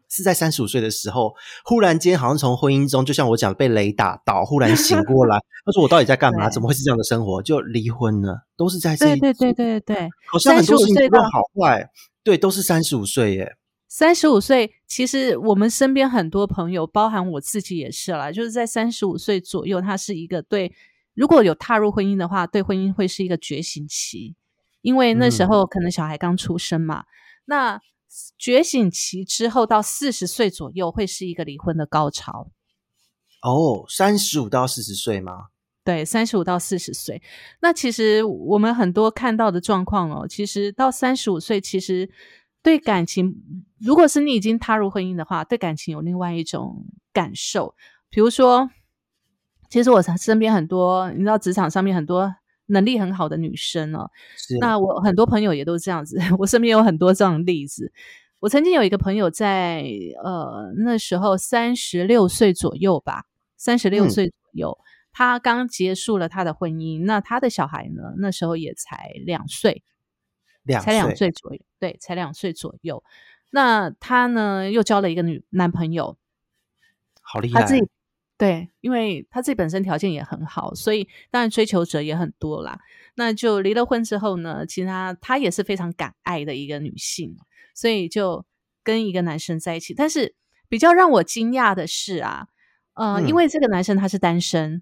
[0.10, 6.50] 是在三十五岁的时候，忽然间好像从婚姻中，就像我讲被雷打倒，忽然醒 过来，他说：“我到底在干嘛？
[6.50, 11.90] 怎么会是这样的生活？”就离婚了，都是在这一对对对组对对，好像很多事情35岁到不论好坏，
[12.26, 13.56] 对，都是三十五岁耶。
[13.90, 20.72] 三十五岁，其实我们身边很多朋友，包含我自己也是啦，就是在三十五岁左右，他是一个对
[21.16, 24.36] 如果有踏入婚姻的话，对婚姻会是一个觉醒期，
[24.82, 27.06] 因为那时嗯候可能小孩刚出生嘛。
[27.46, 27.82] 那
[28.38, 32.52] 觉醒期之后到四十岁左右，会是一个离婚的高潮。
[33.42, 35.48] 哦，三十五到四十岁吗？
[35.84, 37.20] 对，三十五到四十岁，
[37.62, 42.08] 那其实我们很多看到的状况哦，其实到三十五岁，其实
[42.62, 43.36] 对感情，
[43.80, 47.76] 如果是你已经踏入婚姻的话，对感情有另外一种感受。
[48.10, 48.70] 比如说，
[49.70, 52.36] 其实我身边很多，你知道职场上面很多
[52.68, 57.92] 能力很好的女生哦，是那我很多朋友也都这样子， 我身边有很多这种例子。
[58.40, 59.84] 我曾经有一个朋友在
[60.24, 63.26] 呃那时候三十六岁左右吧，
[63.58, 64.78] 三十六嗯岁左右，
[65.12, 69.84] 他刚结束了他的婚姻，那他的小孩呢，那时候也才两岁，
[70.64, 73.04] 两才两岁岁左右，对，才两岁左右。
[73.52, 76.18] 那她呢又交了一个女男朋友，
[77.22, 77.62] 好厉害！
[77.62, 77.82] 她自己
[78.38, 82.80] 对，因为她自己本身条件也很好，所以当然追求者也很多啦。
[83.16, 87.36] 那就离了婚之后呢，其实她她也是非常敢爱的一个女性，
[87.74, 88.46] 所以就
[88.84, 89.94] 跟一个男生在一起。
[89.94, 90.36] 但是
[90.70, 92.48] 比较让我惊讶的是啊，
[92.94, 94.82] 呃，因嗯为这个男生他是单身，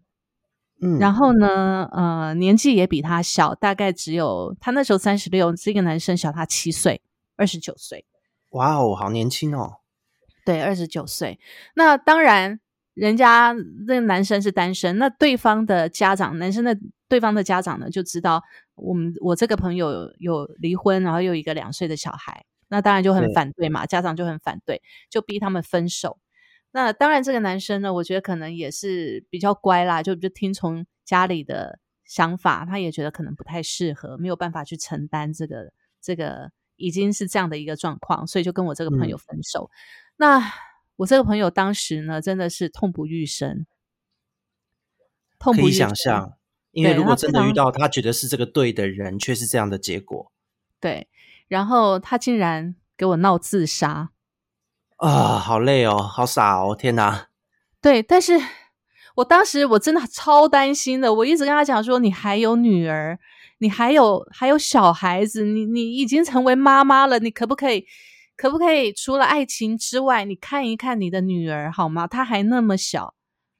[0.81, 7.01] 嗯，然后呢，呃，年纪也比他小，大概只有他那时候三十六，这个男生小他七岁，
[7.35, 8.05] 二十九岁。
[8.51, 9.77] 哇哦，好年轻哦。
[10.45, 11.39] 对，二十九岁。
[11.75, 12.59] 那当然，
[12.93, 13.53] 人家
[13.87, 16.77] 那个男生是单身，那对方的家长，男生的
[17.09, 18.43] 对方的家长呢，就知道
[18.75, 26.17] 我们我这个朋友有有离婚，然后有一个两岁的小孩，那当然就很反对嘛，家长就很反对，就逼他们分手。
[26.71, 39.71] 那当然，这个男生呢，我觉得可能也是比较乖啦，就就听从家里的想法，他也觉得可能不太适合，没有办法去承担这个这个已经是这样的一个状况，所以就跟我这个朋友嗯分手。
[40.17, 40.41] 那
[40.97, 43.65] 我这个朋友当时呢，真的是痛不欲生，
[45.39, 45.87] 痛可以不欲生。
[45.87, 46.33] 想象，
[46.71, 50.31] 因为如果真的遇到他觉得是这个对的人，却是这样的结果
[50.79, 51.07] 对，
[51.47, 54.11] 然后他竟然给我闹自杀。
[54.97, 57.27] 啊，好累哦，好傻哦，天哪！
[57.81, 58.33] 对，但是
[59.15, 63.19] 我当时我真的超担心的，我一直跟他讲说，你还有女儿，
[63.59, 67.85] 你还有还有小孩子，你你已经成为妈妈了，你可不可以
[68.35, 72.07] 可不可以除了爱情之外，你看一看你的女儿好吗？
[72.07, 73.13] 她还那么小，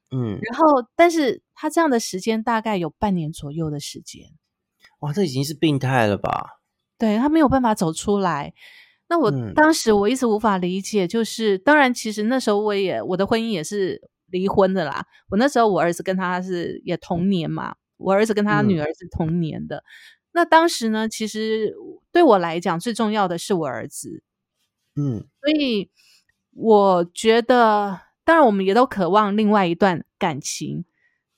[0.10, 0.66] 嗯，然后
[0.96, 4.24] 但是他这样的时间大概有半年左右的时间，
[5.02, 6.60] 哇，这已经是病态了吧？
[6.98, 8.56] 对他没有办法走出来。
[9.10, 9.54] 那我嗯。
[9.54, 15.06] 当时我一直无法理解，就是当然，其实那时候我也我的婚姻也是离婚的啦。
[15.30, 18.70] 我那时候我儿子跟他是也同年嘛，我儿子跟他嗯。
[18.70, 19.84] 女儿是同年的。
[20.34, 21.74] 那当时呢，其实
[22.12, 24.22] 对我来讲最重要的是我儿子，
[24.96, 25.90] 嗯，所以
[26.54, 30.86] 我觉得，当然我们也都渴望另外一段感情，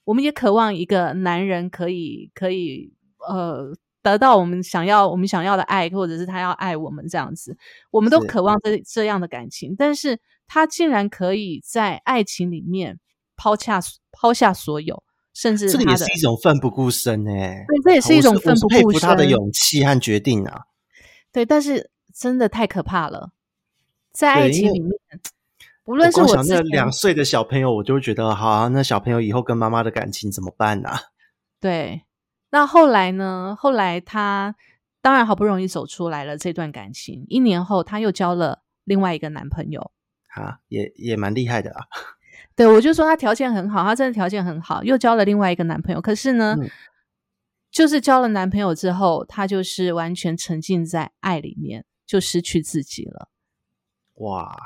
[0.06, 2.94] 我们也渴望一个男人可以可以
[3.30, 3.74] 呃
[4.12, 7.58] 得到我们想要我们想要的爱，或者是他要爱我们这样子，
[7.92, 9.76] 我们都渴望这这样的感情。
[9.78, 13.00] 但是他竟然可以在爱情里面
[13.36, 13.80] 抛下
[14.12, 15.04] 抛下所有，
[15.34, 20.62] 甚至这也是一种奋不顾身哎、对，这也是一种奋不顾身服他的勇气和决定啊。
[21.32, 23.32] 对，但是真的太可怕了，
[24.12, 24.92] 在爱情里面，
[25.86, 31.00] 无论是我想那两岁的小朋友，我就会觉得，好、啊，那小朋友以后跟妈妈的感情怎么办呢、啊？
[31.62, 32.02] 对，
[32.52, 33.56] 那后来呢？
[33.60, 34.56] 后来她
[35.02, 39.92] 当然好不容易走出来了这段感情，一年后她又交了另外一个男朋友。
[40.36, 41.86] 啊，也也蛮厉害的啊。
[42.56, 46.02] 对我就说她条件很好，她真的条件很好，又交了另外一个男朋友。
[46.02, 46.70] 可是呢，嗯
[47.72, 53.30] 就是交了男朋友之后，她就是完全沉浸在爱里面，就失去自己了。
[54.16, 54.58] 哇，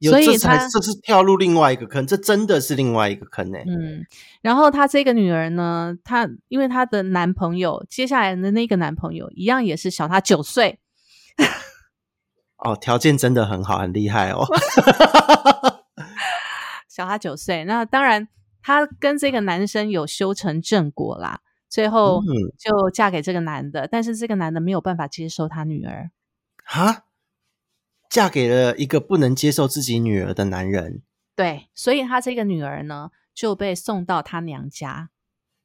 [0.00, 4.04] 有所以才他这是跳入另外一个坑，这真的是另外一个坑呢、嗯，
[4.40, 10.78] 然后她这个女儿呢，她因为她的男朋友接下来的那个男朋友一样也是小她九岁，
[12.56, 14.46] 哦，条件真的很好，很厉害哦。
[16.88, 17.64] 小她九岁。
[17.64, 18.26] 那当然，
[18.62, 22.26] 她跟这个男生有修成正果啦，最后嗯
[22.58, 23.86] 就嫁给这个男的。
[23.86, 26.10] 但是这个男的没有办法接受她女儿，
[26.64, 27.04] 哈，
[28.10, 31.02] 嫁给了一个不能接受自己女儿的男人，
[31.36, 35.10] 对，所以她这个女儿呢就被送到她娘家，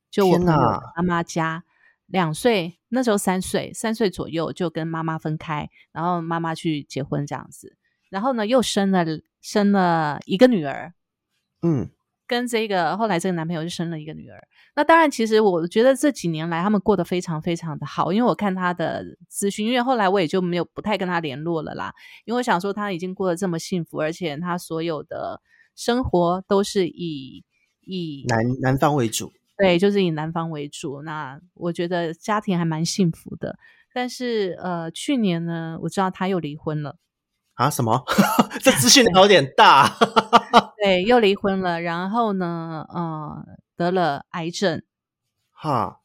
[0.10, 1.66] 就我妈妈家。
[2.06, 7.76] 两岁那时候三岁，三岁左右就跟妈妈分开，然后妈妈去结婚这样子，
[8.12, 9.04] 然后呢又生了
[9.42, 10.94] 生了一个女儿，
[11.64, 11.90] 嗯，
[12.28, 14.42] 跟这个后来这个男朋友就生了一个女儿。
[14.76, 21.94] 那当然，其实我觉得这几年来他们过得非常非常的好，因为我看他的资讯，因为后来我也就没有不太跟他联络了啦，
[22.26, 25.42] 因为我想说他已经过得这么幸福，而且他所有的
[25.76, 27.44] 生活都是以
[27.82, 31.02] 以男男方为主，对，就是以男方为主。
[31.04, 33.58] 那我觉得家庭还蛮幸福的。
[33.94, 36.98] 但是呃，去年呢，我知道他又离婚了。
[37.56, 37.70] 啊？
[37.70, 38.04] 什么？
[38.62, 39.98] 这资讯量有点大。
[40.82, 43.46] 对，又离婚了，然后呢，呃，
[43.76, 44.84] 得了癌症，
[45.52, 46.02] 哈，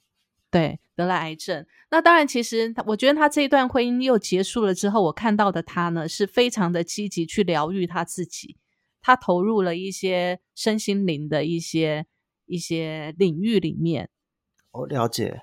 [0.51, 1.67] 对，得了癌症。
[1.91, 8.57] 那当然，其实他我觉得他这一段婚姻又结束了之后，我看到的他呢，是非常的积极去疗愈他自己，
[9.03, 12.07] 他投入了一些身心灵的一些
[12.47, 14.09] 一些领域里面，
[14.71, 15.43] 我了解。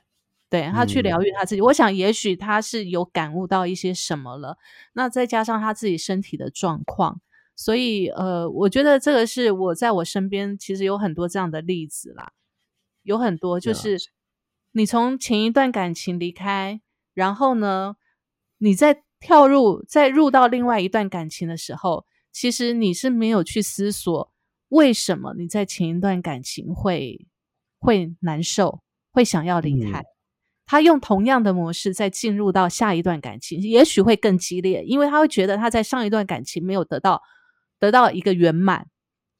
[0.50, 1.62] 对他去嗯疗愈他自己。
[1.62, 4.58] 我想，也许他是有感悟到一些什么了。
[4.94, 7.20] 那再加上他自己身体的状况，
[7.56, 12.32] 所以呃，我觉得这个是我在我身边其实有很多这样的例子啦，
[13.04, 13.98] 有很多就是
[14.72, 16.80] 你从前一段感情离开，
[17.14, 17.98] 然后呢，
[18.60, 24.32] 你再跳入再入到另外一段感情的时候，其实你是没有去思索
[24.70, 27.28] 为什么你在前一段感情会
[27.80, 28.82] 会难受，
[29.12, 30.00] 会想要离开。
[30.00, 30.06] 嗯
[30.68, 37.24] 他用同样的模式再进入到下一段感情，也许会更激烈，因为他会觉得他在上一段感情没有得到
[37.80, 38.88] 得到一个圆满，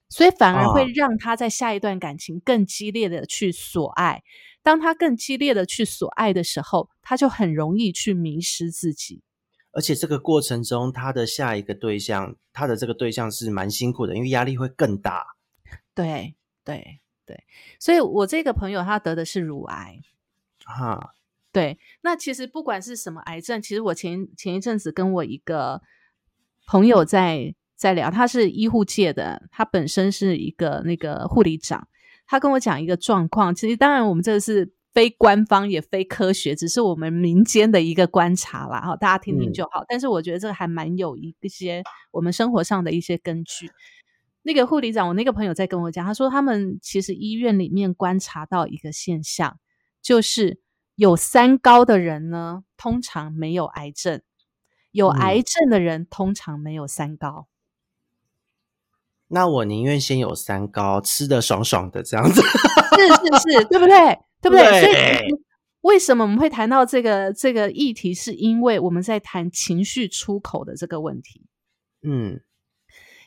[0.10, 4.24] 所以反而会啊让他在下一段感情更激烈的去索爱。
[4.64, 9.22] 当他更激烈的去索爱的时候，他就很容易去迷失自己。
[9.72, 15.26] 而且这个过程中，他的下一个对象，他的这个对象是蛮辛苦的，因为压力会更大。
[15.94, 17.44] 对对对，
[17.80, 20.00] 所以我这个朋友他得的是乳癌。
[20.66, 21.14] 哈，
[21.58, 25.82] 对，那其实不管是什么癌症，其实我前前一阵子跟我一个
[26.68, 31.88] 朋友在在聊，他是医护界的，他本身是一个那个护理长，
[32.28, 33.56] 他跟我讲一个状况。
[33.56, 39.84] 其实当然我们这个是非官方也非科学，只是我们民间的一个观察啦，哈，大家听听就好。
[39.90, 41.82] 但是我觉得这个还蛮有一些
[42.12, 43.72] 我们生活上的一些根据。
[44.44, 49.60] 那个护理长，我那个朋友在跟我讲，他说他们其实医院里面观察到一个现象，
[50.04, 50.60] 就是
[50.98, 54.22] 有三高的人呢，通常没有癌症；
[54.92, 57.48] 有嗯癌症的人通常没有三高。
[59.28, 62.42] 那我宁愿先有三高，吃的爽爽的这样子。
[62.42, 64.20] 是是是，对不对？
[64.42, 64.82] 对不对？
[64.82, 65.36] 所以
[65.82, 71.46] 为什么我们会谈到这个这个议题，是因为我们在谈情绪出口的这个问题。
[72.02, 72.42] 嗯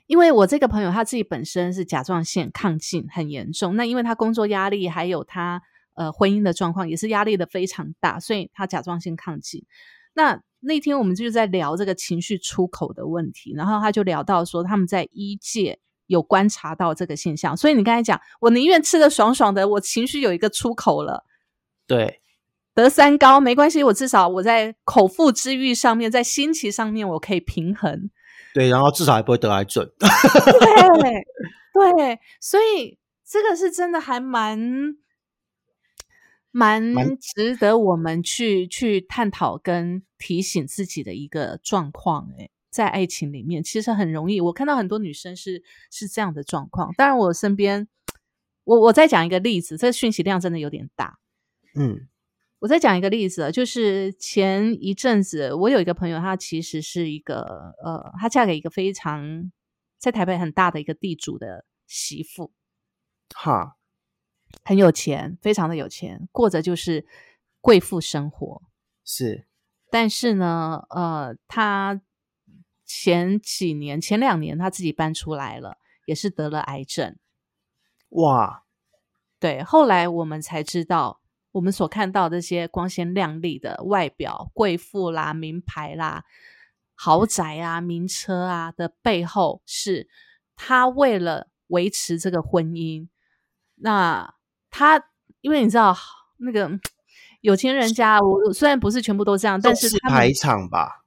[0.09, 5.63] 因为我这个朋友他自己本身是甲状腺亢进很严重，那因为他工作压力还有他
[5.95, 9.65] 呃婚姻的状况也是压力的非常大，所以他甲状腺亢进。
[10.15, 21.25] 那那天我们就在聊这个情绪出口的问题，然后他就聊到说他们在医界有观察到这个现象，所以你刚才讲，我宁愿吃的爽爽的，我情绪有一个出口了。
[21.87, 22.21] 对，
[22.75, 28.11] 得三高没关系，我至少我在口腹之欲上面，在心情上面我可以平衡。
[28.53, 29.89] 对，然后至少还不会得癌症。
[29.99, 34.97] 对对，所以这个是真的还蛮
[36.51, 42.29] 蛮蛮值得我们去去探讨跟提醒自己的一个状况。
[42.39, 46.93] 诶，在爱情里面，其实很容易，我看到很多女生是是这样的状况。
[46.97, 47.89] 当然，我身边，
[48.65, 51.19] 我我再讲一个例子，这个讯息量真的有点大。
[51.75, 52.09] 嗯
[52.61, 59.51] 我再讲一个例子啊，就是前一阵子，我有一个朋友，她其实是一个呃，她嫁给一个非常
[59.99, 62.53] 在台北很大的一个地主的媳妇，
[63.35, 63.79] 哈，
[64.63, 67.07] 很有钱，非常的有钱，过着就是
[67.61, 68.63] 贵妇生活。
[69.05, 69.47] 是
[69.91, 72.01] 但是呢，呃，他
[72.85, 77.17] 前几年、前两年，他自己搬出来了，也是得了癌症。
[78.11, 78.65] 哇，
[79.39, 81.21] 对，后来我们才知道，
[81.53, 86.25] 我们所看到这些光鲜亮丽的外表、贵妇啦、名牌啦、
[86.95, 90.09] 豪宅啊、名车啊的背后，是
[90.55, 93.09] 他为了维持这个婚姻，
[93.77, 94.35] 那
[94.71, 95.03] 他
[95.41, 95.97] 因为你知道
[96.39, 96.71] 那个
[97.41, 101.05] 有钱人家，我虽然不是全部都这样，但是他排场吧？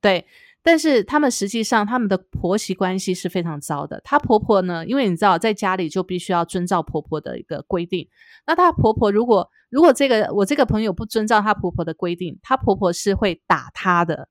[0.00, 0.26] 对，
[0.62, 4.00] 但是他们实际上他们的婆媳关系是非常糟的。
[4.04, 8.08] 她婆婆呢，因为你知道在家里就必须要遵照婆婆的一个规定。
[8.46, 14.28] 那她婆婆如果如果这个我这个朋友不遵照她婆婆的规定，她婆婆是会打她的，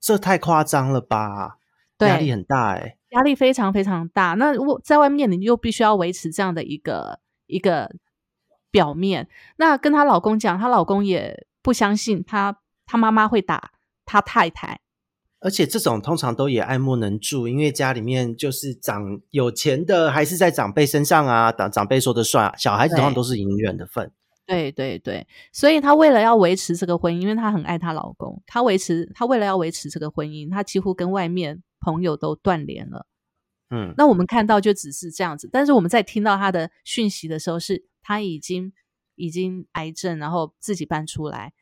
[0.00, 1.58] 这太夸张了吧？
[1.98, 4.34] 对压力很大哎、压力非常非常大。
[4.34, 7.90] 那我在外面你又必须要维持这样的一个一个
[8.70, 9.28] 表面。
[9.56, 13.72] 那跟她老公讲，她老公也不相信她她妈妈会打
[14.04, 14.80] 她太太。
[15.40, 24.10] 而且这种通常都也爱莫能助，因为家里面就是长有钱的，还是在长辈身上啊，长长辈说的算，小孩子通常都是隐忍的份。
[24.46, 33.06] 对对对，所以她为了要维持这个婚姻，因为她很爱她老公，她维持她为了要维持这个婚姻，她几乎跟外面朋友都断联了。
[33.70, 38.72] 嗯，那我们看到就只是这样子，但是我们在听到他的讯息的时候，是他已经
[39.14, 41.52] 已经癌症，然后自己搬出来。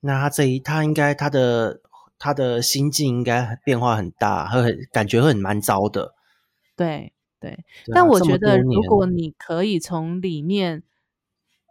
[0.00, 1.80] 那他这一他应该他的
[2.18, 6.14] 他的心境应该变化很大，会很感觉会很蛮糟的。
[6.76, 10.82] 对对，对啊但我觉得如果你可以从里面。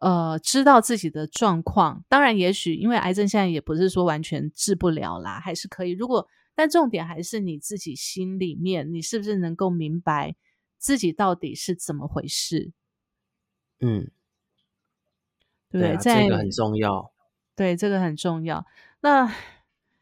[0.01, 5.91] 呃，知道自己的状况，当然，也许因为癌症现在也不是说完全治不了啦，还是可以。
[5.91, 6.25] 如果，
[6.59, 10.35] 但重点还是你自己心里面，你是不是能够明白
[10.77, 12.73] 自己到底是怎么回事，
[13.79, 14.11] 嗯，
[15.69, 15.93] 对不对？
[15.93, 17.13] 啊，在这个很重要。
[17.55, 18.65] 对，这个很重要。
[18.99, 19.33] 那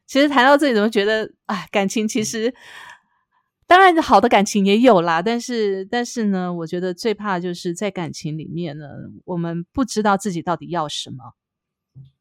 [0.07, 2.51] 其实谈到这里，怎么觉得啊，感情其实
[3.67, 8.87] 当然好的感情也有啦，但是但是呢，我觉得最怕就是在感情里面呢，
[9.25, 11.35] 我们不知道自己到底要什么。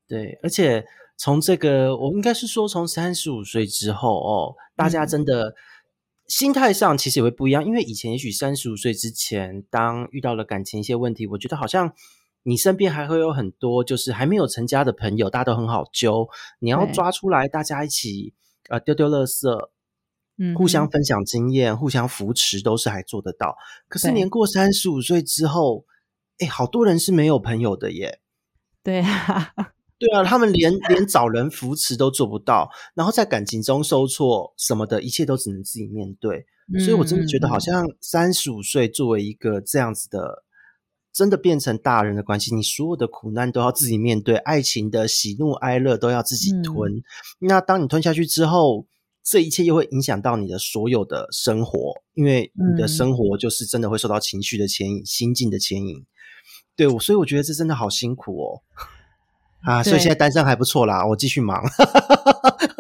[0.07, 0.87] 对，而且
[1.17, 5.55] 从这个，我应该是说，从三十五岁之后哦，大家嗯真的、
[6.29, 7.65] 心态上其实也会不一样。
[7.65, 11.93] 因为以前也许三十五岁之前，当遇到了感情一些问题，我觉得好像
[12.43, 16.29] 你身边还会有很多就是还没有成家的朋友，大家都很好揪。
[16.59, 18.35] 你要抓出来，大家一起
[18.69, 19.69] 呃丢丢垃圾，
[20.39, 23.57] 嗯互相分享经验，互相扶持，都是还做得到。
[23.89, 25.87] 可是年过三十五岁之后，
[26.39, 28.21] 哎，好多人是没有朋友的耶。
[28.83, 29.55] 对啊，
[29.99, 36.45] 对啊，他们连连找人扶持都做不到，然后在感情中受挫什么的，一切都只能自己面对。
[36.85, 40.45] 所以我真的觉得，好嗯像三十五岁作为一个这样子的，
[41.13, 46.93] 真的变成大人的关系，你所有的苦难都要自己面对，爱情的喜怒哀乐都要自己嗯吞。
[47.39, 48.87] 那当你吞下去之后，
[49.25, 56.05] 这一切又会影响到你的所有的生活，因为你的嗯生活就是真的会受到情绪的牵引、心境的牵引。
[56.75, 58.63] 对，我所以我觉得这真的好辛苦哦。
[59.67, 61.63] 啊，所以现在单身还不错啦，我继续忙。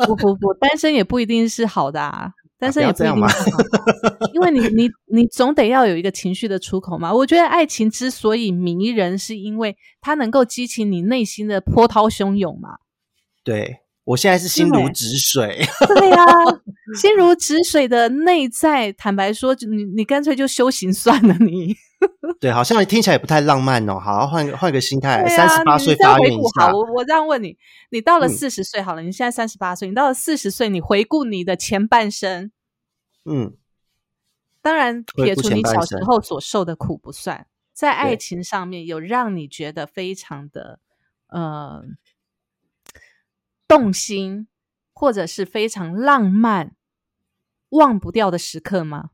[0.06, 3.16] 不不 不，单身也不一定是好的啊，单身也不一定
[4.32, 7.12] 因为你你你总得要有一个情绪的出口嘛。
[7.12, 12.70] 我觉得爱情之所以迷人，是因为它能够激起你内心的波涛汹涌嘛。
[13.42, 15.66] 对我现在是心如止水。
[15.88, 16.24] 对呀、
[17.00, 21.74] 心如止水的内在，坦白说，就你你干脆就修行算了你。
[22.38, 23.98] 对，好像听起来也不太浪漫哦。
[23.98, 26.70] 好，换个换个心态，对三十八岁发愿一下。
[26.72, 27.56] 我我这样问你，
[27.90, 32.52] 你到了嗯四十岁好了，你现在三十八岁，你到了四十岁，你回顾你的前半生，
[33.24, 33.56] 嗯，
[34.60, 40.80] 当然撇除你小时候所受的苦不算，在爱情上面有让你觉得非常的
[41.28, 41.82] 呃
[43.66, 44.48] 动心，
[44.92, 46.74] 或者是非常浪漫、
[47.70, 49.10] 忘不掉的时刻吗？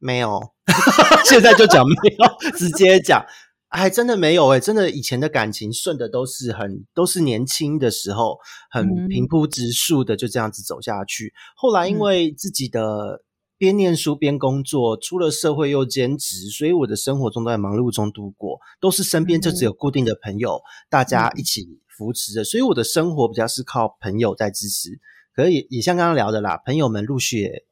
[0.00, 0.54] 没有，
[1.24, 3.24] 现在就讲没有， 直接讲。
[3.68, 8.38] 哎，真的没有哎、真的以前的感情顺的都是很都是年轻的时候
[8.70, 11.34] 很嗯平铺直述的就这样子走下去。
[11.54, 13.22] 后来因嗯为自己的
[13.58, 24.98] 边念书边工作，出了社会又兼职，所以我的生活中都在忙碌中度过，都是身边就只有固定的朋友，大家一起扶持着，所以我的生活比较是靠朋友在支持。
[25.34, 27.66] 可是也也像刚刚聊的啦，朋友们陆续也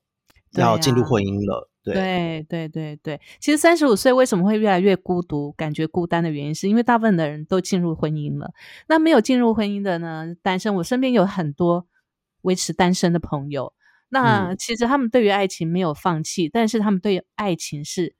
[0.61, 2.45] 要进入啊婚姻了，对。
[2.49, 8.53] 对对对对，其实三十五岁为什么会越来越孤独、感觉孤单的原因，是因为大部分的人都进入婚姻了。
[8.89, 10.75] 那没有进入婚姻的呢，单身。
[10.75, 11.87] 我身边有很多
[12.43, 13.73] 维持单身的朋友，
[14.09, 18.15] 那嗯其实他们对于爱情没有放弃，但是他们对爱情是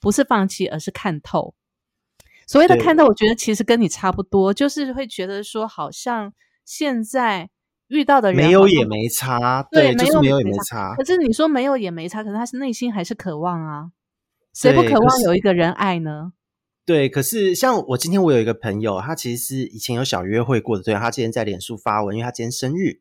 [0.00, 1.54] 不是放弃，而是看透。
[2.46, 6.32] 所谓的看透，我觉得其实跟你差不多，就是会觉得说，好像
[6.64, 7.48] 现在
[7.90, 11.04] 遇到的人没有也没差，对，就是没有也没没差可。
[11.04, 13.90] 是你说没有也没差，可是他是内心还是渴望啊。
[14.54, 16.32] 谁不渴望有一个人爱呢？
[16.86, 23.00] 对，可是像我今天我有一个朋友，他其实是以前有小约会过的对，他今天在脸书发文，因为他今天生日，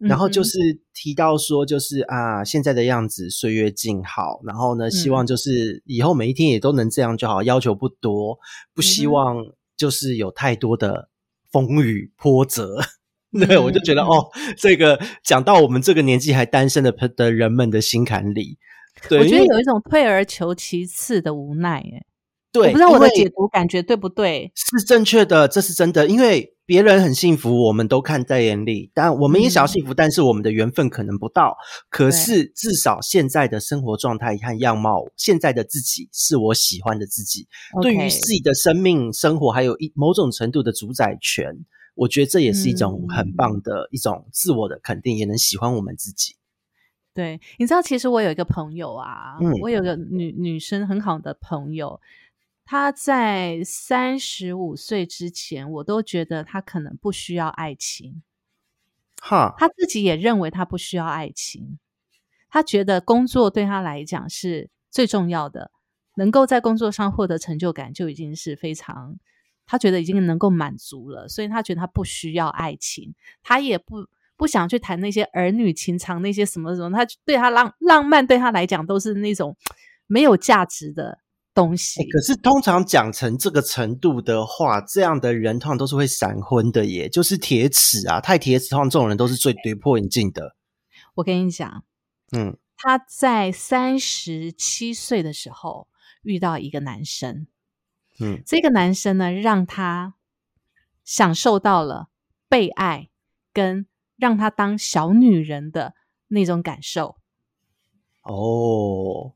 [0.00, 0.58] 然后就是
[0.92, 8.38] 提到说，就是啊现在的样子岁月静好，然后呢，希望嗯就是以后每一天也都能这样就好，要求不多，
[8.74, 9.36] 不希望
[9.76, 11.08] 就是有太多的
[11.52, 12.80] 风雨波折。
[13.46, 14.26] 对，我就觉得嗯哦，
[14.56, 18.58] 这个讲到我们这个年纪还单身的的人们的心坎里。
[19.08, 21.78] 对，我觉得有一种退而求其次的无奈。
[21.78, 22.02] 哎，
[22.50, 24.50] 对，我不知道我的解读感觉对不对？
[24.54, 31.56] 是正确的，这是真的，因为别人很幸福，我们都看在眼里，但我们也想要嗯幸福，但是我们的缘分可能不到。
[31.90, 37.46] 可是至少现在的生活状态和样貌，现在的自己是我喜欢的自己。
[37.82, 41.54] 对于自己的生命、生活，还有一某种程度的主宰权，
[41.98, 46.36] 我觉得这也是一种嗯很棒的一种自我的肯定，也能喜欢我们自己。
[47.12, 52.00] 对，你知道，其实我有一个朋友啊，嗯我有个女女生很好的朋友，
[52.64, 58.22] 她在三十五岁之前，我都觉得她可能不需要爱情。
[59.20, 61.80] 哈，她自己也认为她不需要爱情，
[62.48, 65.72] 她觉得工作对她来讲是最重要的，
[66.14, 69.18] 能够在工作上获得成就感就已经是非常，
[69.70, 79.54] 他觉得已经能够满足了，所以他觉得他不需要爱情，他也不不想去谈那些儿女情长那些什么什么，他对他浪浪漫对他来讲都是那种
[80.06, 81.18] 没有价值的
[81.52, 82.00] 东西。
[82.00, 90.56] 欸可是通常讲成这个程度的话，这样的人通常都是会闪婚的耶，就是铁齿啊，太铁齿，通常这种人都是最跌破眼镜的。
[91.16, 91.84] 我跟你讲，
[92.30, 95.88] 嗯，他在三十七岁的时候
[96.22, 97.48] 遇到一个男生，
[98.20, 100.14] 嗯，这个男生呢，让他
[101.04, 102.08] 享受到了
[102.48, 103.08] 被爱，
[103.52, 105.94] 跟让他当小女人的
[106.28, 107.16] 那种感受。
[108.22, 109.34] 哦，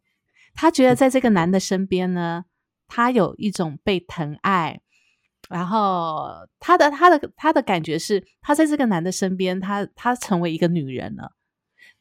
[0.55, 2.45] 他觉得在这个男的身边呢，
[2.89, 4.81] 他有一种被疼爱，
[5.49, 11.33] 然后他的他的他的感觉是，他在这个男的身边，他他成为一个女人了。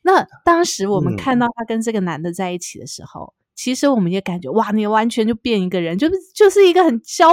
[0.02, 3.34] 那当时我们嗯看到他跟这个男的在一起的时候，
[3.64, 7.28] 其实我们也感觉哇，你完全就变一个人，就是就是一个很娇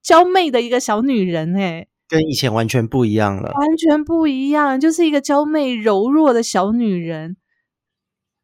[0.00, 3.52] 娇媚的一个小女人哎、跟以前完全不一样了。
[3.52, 7.36] 完全不一样，就是一个娇媚柔弱的小女人，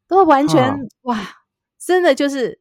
[0.07, 1.19] 都完全、嗯哇，
[1.83, 2.59] 真的就是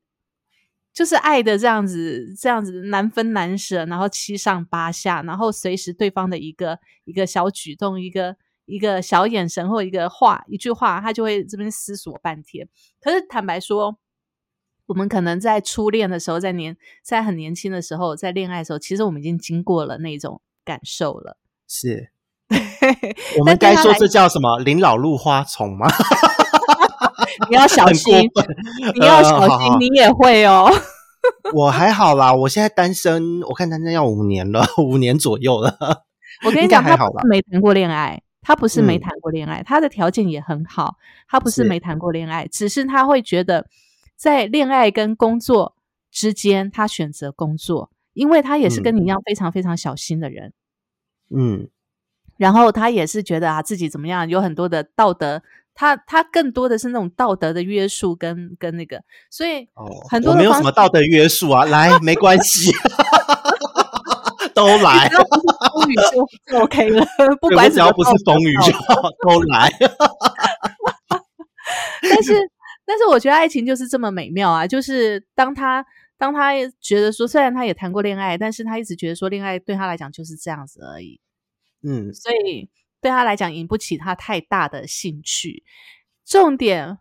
[0.94, 12.66] 就是爱的这样子，这样子难分难舍，然后七上八下，然后随时对方的一个一个小举动，一个一个小眼神或一个话一句话，他就会这边思索半天。
[12.98, 13.98] 可是坦白说。
[14.86, 21.38] 我们可能在初恋的时候，在年在很年轻的时候，在恋爱的时候，其实我们已经经过了那种感受了。
[21.66, 22.10] 是，
[23.38, 24.58] 我们该说这叫什么？
[24.58, 25.86] 临老入花丛吗？
[27.48, 28.30] 你要小很心
[28.94, 30.70] 你要小心， 你也会哦。
[31.54, 36.04] 我还好啦，我现在单身，我看单身要五年了，五年左右了。
[36.44, 43.66] 我跟你讲，他没谈过恋爱，他不是没嗯谈过恋爱，他的条件也很好，他不是是没谈过恋爱，只是他会觉得
[44.24, 45.76] 在恋爱跟工作
[46.10, 50.54] 之间，他选择工作，因为他也是嗯跟你一样非常非常小心的人。
[51.28, 51.68] 嗯，
[52.38, 55.42] 然后他也是觉得啊自己怎么样，有很多的道德，
[55.74, 62.72] 他他更多的是那种道德的约束跟跟那个，所以哦，很多我没有什么道德约束啊，来，没关系，
[64.56, 67.04] 都来风雨就就 OK 了，
[67.42, 68.72] 不管只要不是风雨就，
[69.28, 69.70] 都来。
[72.02, 72.32] 但是，
[72.86, 74.66] 但是我觉得爱情就是这么美妙啊！
[74.66, 75.84] 就是当他
[76.18, 81.20] 当他觉得说，虽然他也谈过恋爱，但是他一直觉得说，恋爱对他来讲就是这样子而已，
[81.82, 82.68] 嗯，所以
[83.00, 85.64] 对他来讲引不起他太大的兴趣。
[86.24, 86.98] 重点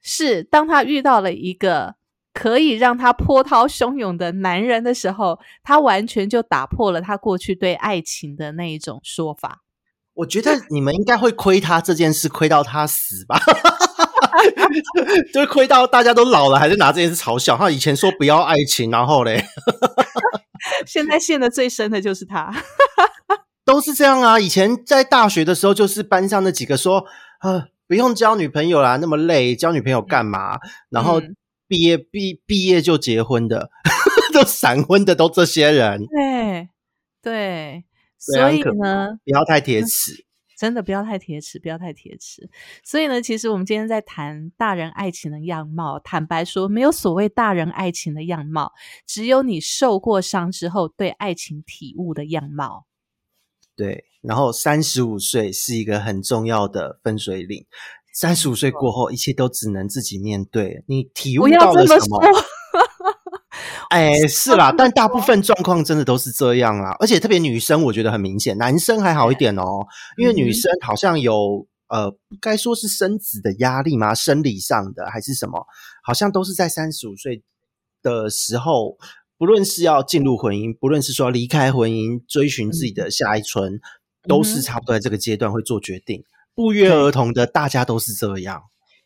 [0.00, 1.94] 是，当他遇到了一个
[2.34, 9.62] 可以让他波涛汹涌的男人的时候，他完全就打破了他过去对爱情的那一种说法。
[10.14, 13.38] 我觉得你们应该会亏他这件事，亏到他死吧。
[15.32, 17.70] 就是亏到大家都老了，还是拿这件事嘲笑他。
[17.70, 19.44] 以前说不要爱情，然后嘞，
[20.86, 22.52] 现在陷得最深的就是他。
[23.64, 24.40] 都是这样啊。
[24.40, 27.04] 以前在大学的时候，就是班上那几个说，
[27.38, 30.58] 啊，不用交女朋友啦，那么累，交女朋友干嘛？
[30.90, 31.36] 然后嗯
[31.68, 33.70] 毕业毕毕业就结婚的，
[34.34, 36.68] 都闪婚的，都这些人，对
[37.22, 37.84] 对，
[38.18, 40.26] 所以呢，不要太铁齿。
[40.62, 42.48] 真的不要太铁齿，不要太铁齿。
[42.84, 48.70] 所以呢，其实我们今天在谈大人爱情的样貌，坦白说，没有所谓大人爱情的样貌，
[49.04, 52.86] 只有你受过伤之后对爱情体悟的样貌。
[53.74, 57.66] 对，然后三十五岁是一个很重要的分水岭。
[58.14, 60.84] 三十五岁过后，一切都只能自己面对。
[60.86, 62.22] 你体悟到了什么？
[63.92, 66.96] 说，哎，是啦，但大部分状况真的都是这样啦。
[66.98, 69.86] 而且特别女生，我觉得很明显，男生还好一点哦，
[70.16, 74.14] 因为女生好像有呃，不该说是生子的压力吗？
[74.14, 75.66] 生理上的还是什么？
[76.02, 77.42] 好像都是在三十五岁
[78.02, 78.96] 的时候，
[79.36, 83.78] 不论是要进入婚姻，不论是说离开婚姻，追寻自己的下一春，
[84.26, 86.24] 都是差不多在这个阶段会做决定。
[86.54, 88.62] 不约而同的，大家都是这样。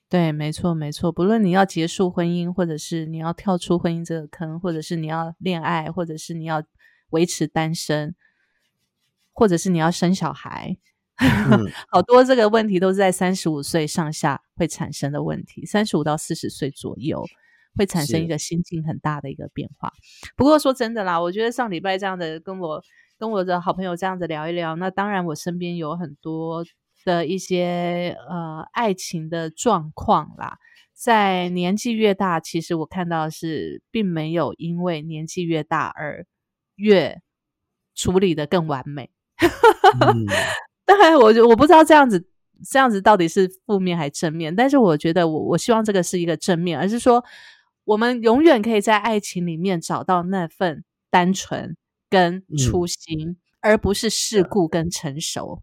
[0.08, 1.10] 对，没错，没错。
[1.10, 6.62] 不论你要结束婚姻，或者是你要跳出婚姻这个坑，或者是你要恋爱，或者是你要
[7.10, 8.14] 维持单身，
[9.32, 10.76] 或者是你要生小孩，
[11.16, 17.24] 嗯 好多这个问题都是在三十五岁上下会产生的问题，三十五到四十岁左右
[17.74, 19.92] 会产生一个心境很大的一个变化。
[20.36, 22.80] 不过说真的啦，我觉得上礼拜这样的跟我
[23.18, 26.64] 跟我的好朋友这样子聊一聊，那当然我身边有很多
[27.06, 30.58] 的一些呃爱情的状况啦。
[30.92, 36.26] 在年纪越大，其实我看到的是，并没有因为年纪越大而
[36.74, 37.20] 越
[37.94, 39.10] 处理的更完美。
[40.00, 40.24] 嗯，
[40.86, 42.26] 当然，我我不知道这样子
[42.70, 47.22] 这样子到底是负面还是正面，但是我觉得我我希望这个是一个正面，而是说
[47.84, 51.76] 我们永远可以在爱情里面找到那份单纯
[52.08, 55.62] 跟初心，而不是世故跟成熟。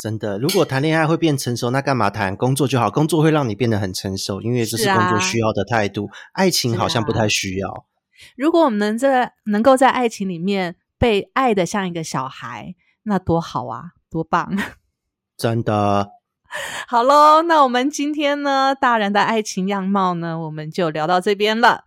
[0.00, 2.90] 真的，如果谈恋爱会变成熟，那干嘛谈工作就好？
[2.90, 6.08] 工作会让你变得很成熟，因为这是工作需要的态度。
[6.32, 7.84] 爱情好像不太需要。
[8.34, 14.56] 如果我们能在能够在爱情里面被爱的像一个小孩，那多好啊，多棒！
[15.36, 16.10] 真的，
[16.88, 21.84] 好喽，那我们今天呢，大人的爱情样貌呢，我们就聊到这边了。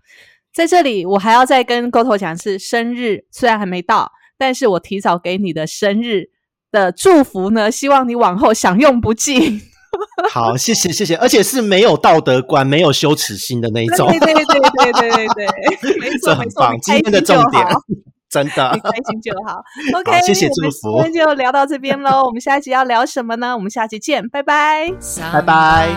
[0.53, 6.30] 在这里，我还要再跟 GoTo 讲是生日，虽然还没到，但是我提早给你的生日
[6.74, 9.62] 的祝福呢，希望你往后享用不尽。
[10.30, 16.78] 好，谢谢谢谢，而且是没有道德观、没有羞耻心的那一种，对对对对对对对，没这错没错，很棒。
[16.82, 17.80] 今天的开心就重点好，
[18.28, 19.62] 真的你开心就好。
[20.00, 22.26] OK，谢谢祝福今天就聊到这边喽。
[22.26, 23.56] 我们下一集要聊什么呢？
[23.56, 24.92] 我们下期见，拜拜。
[25.32, 25.96] 拜拜.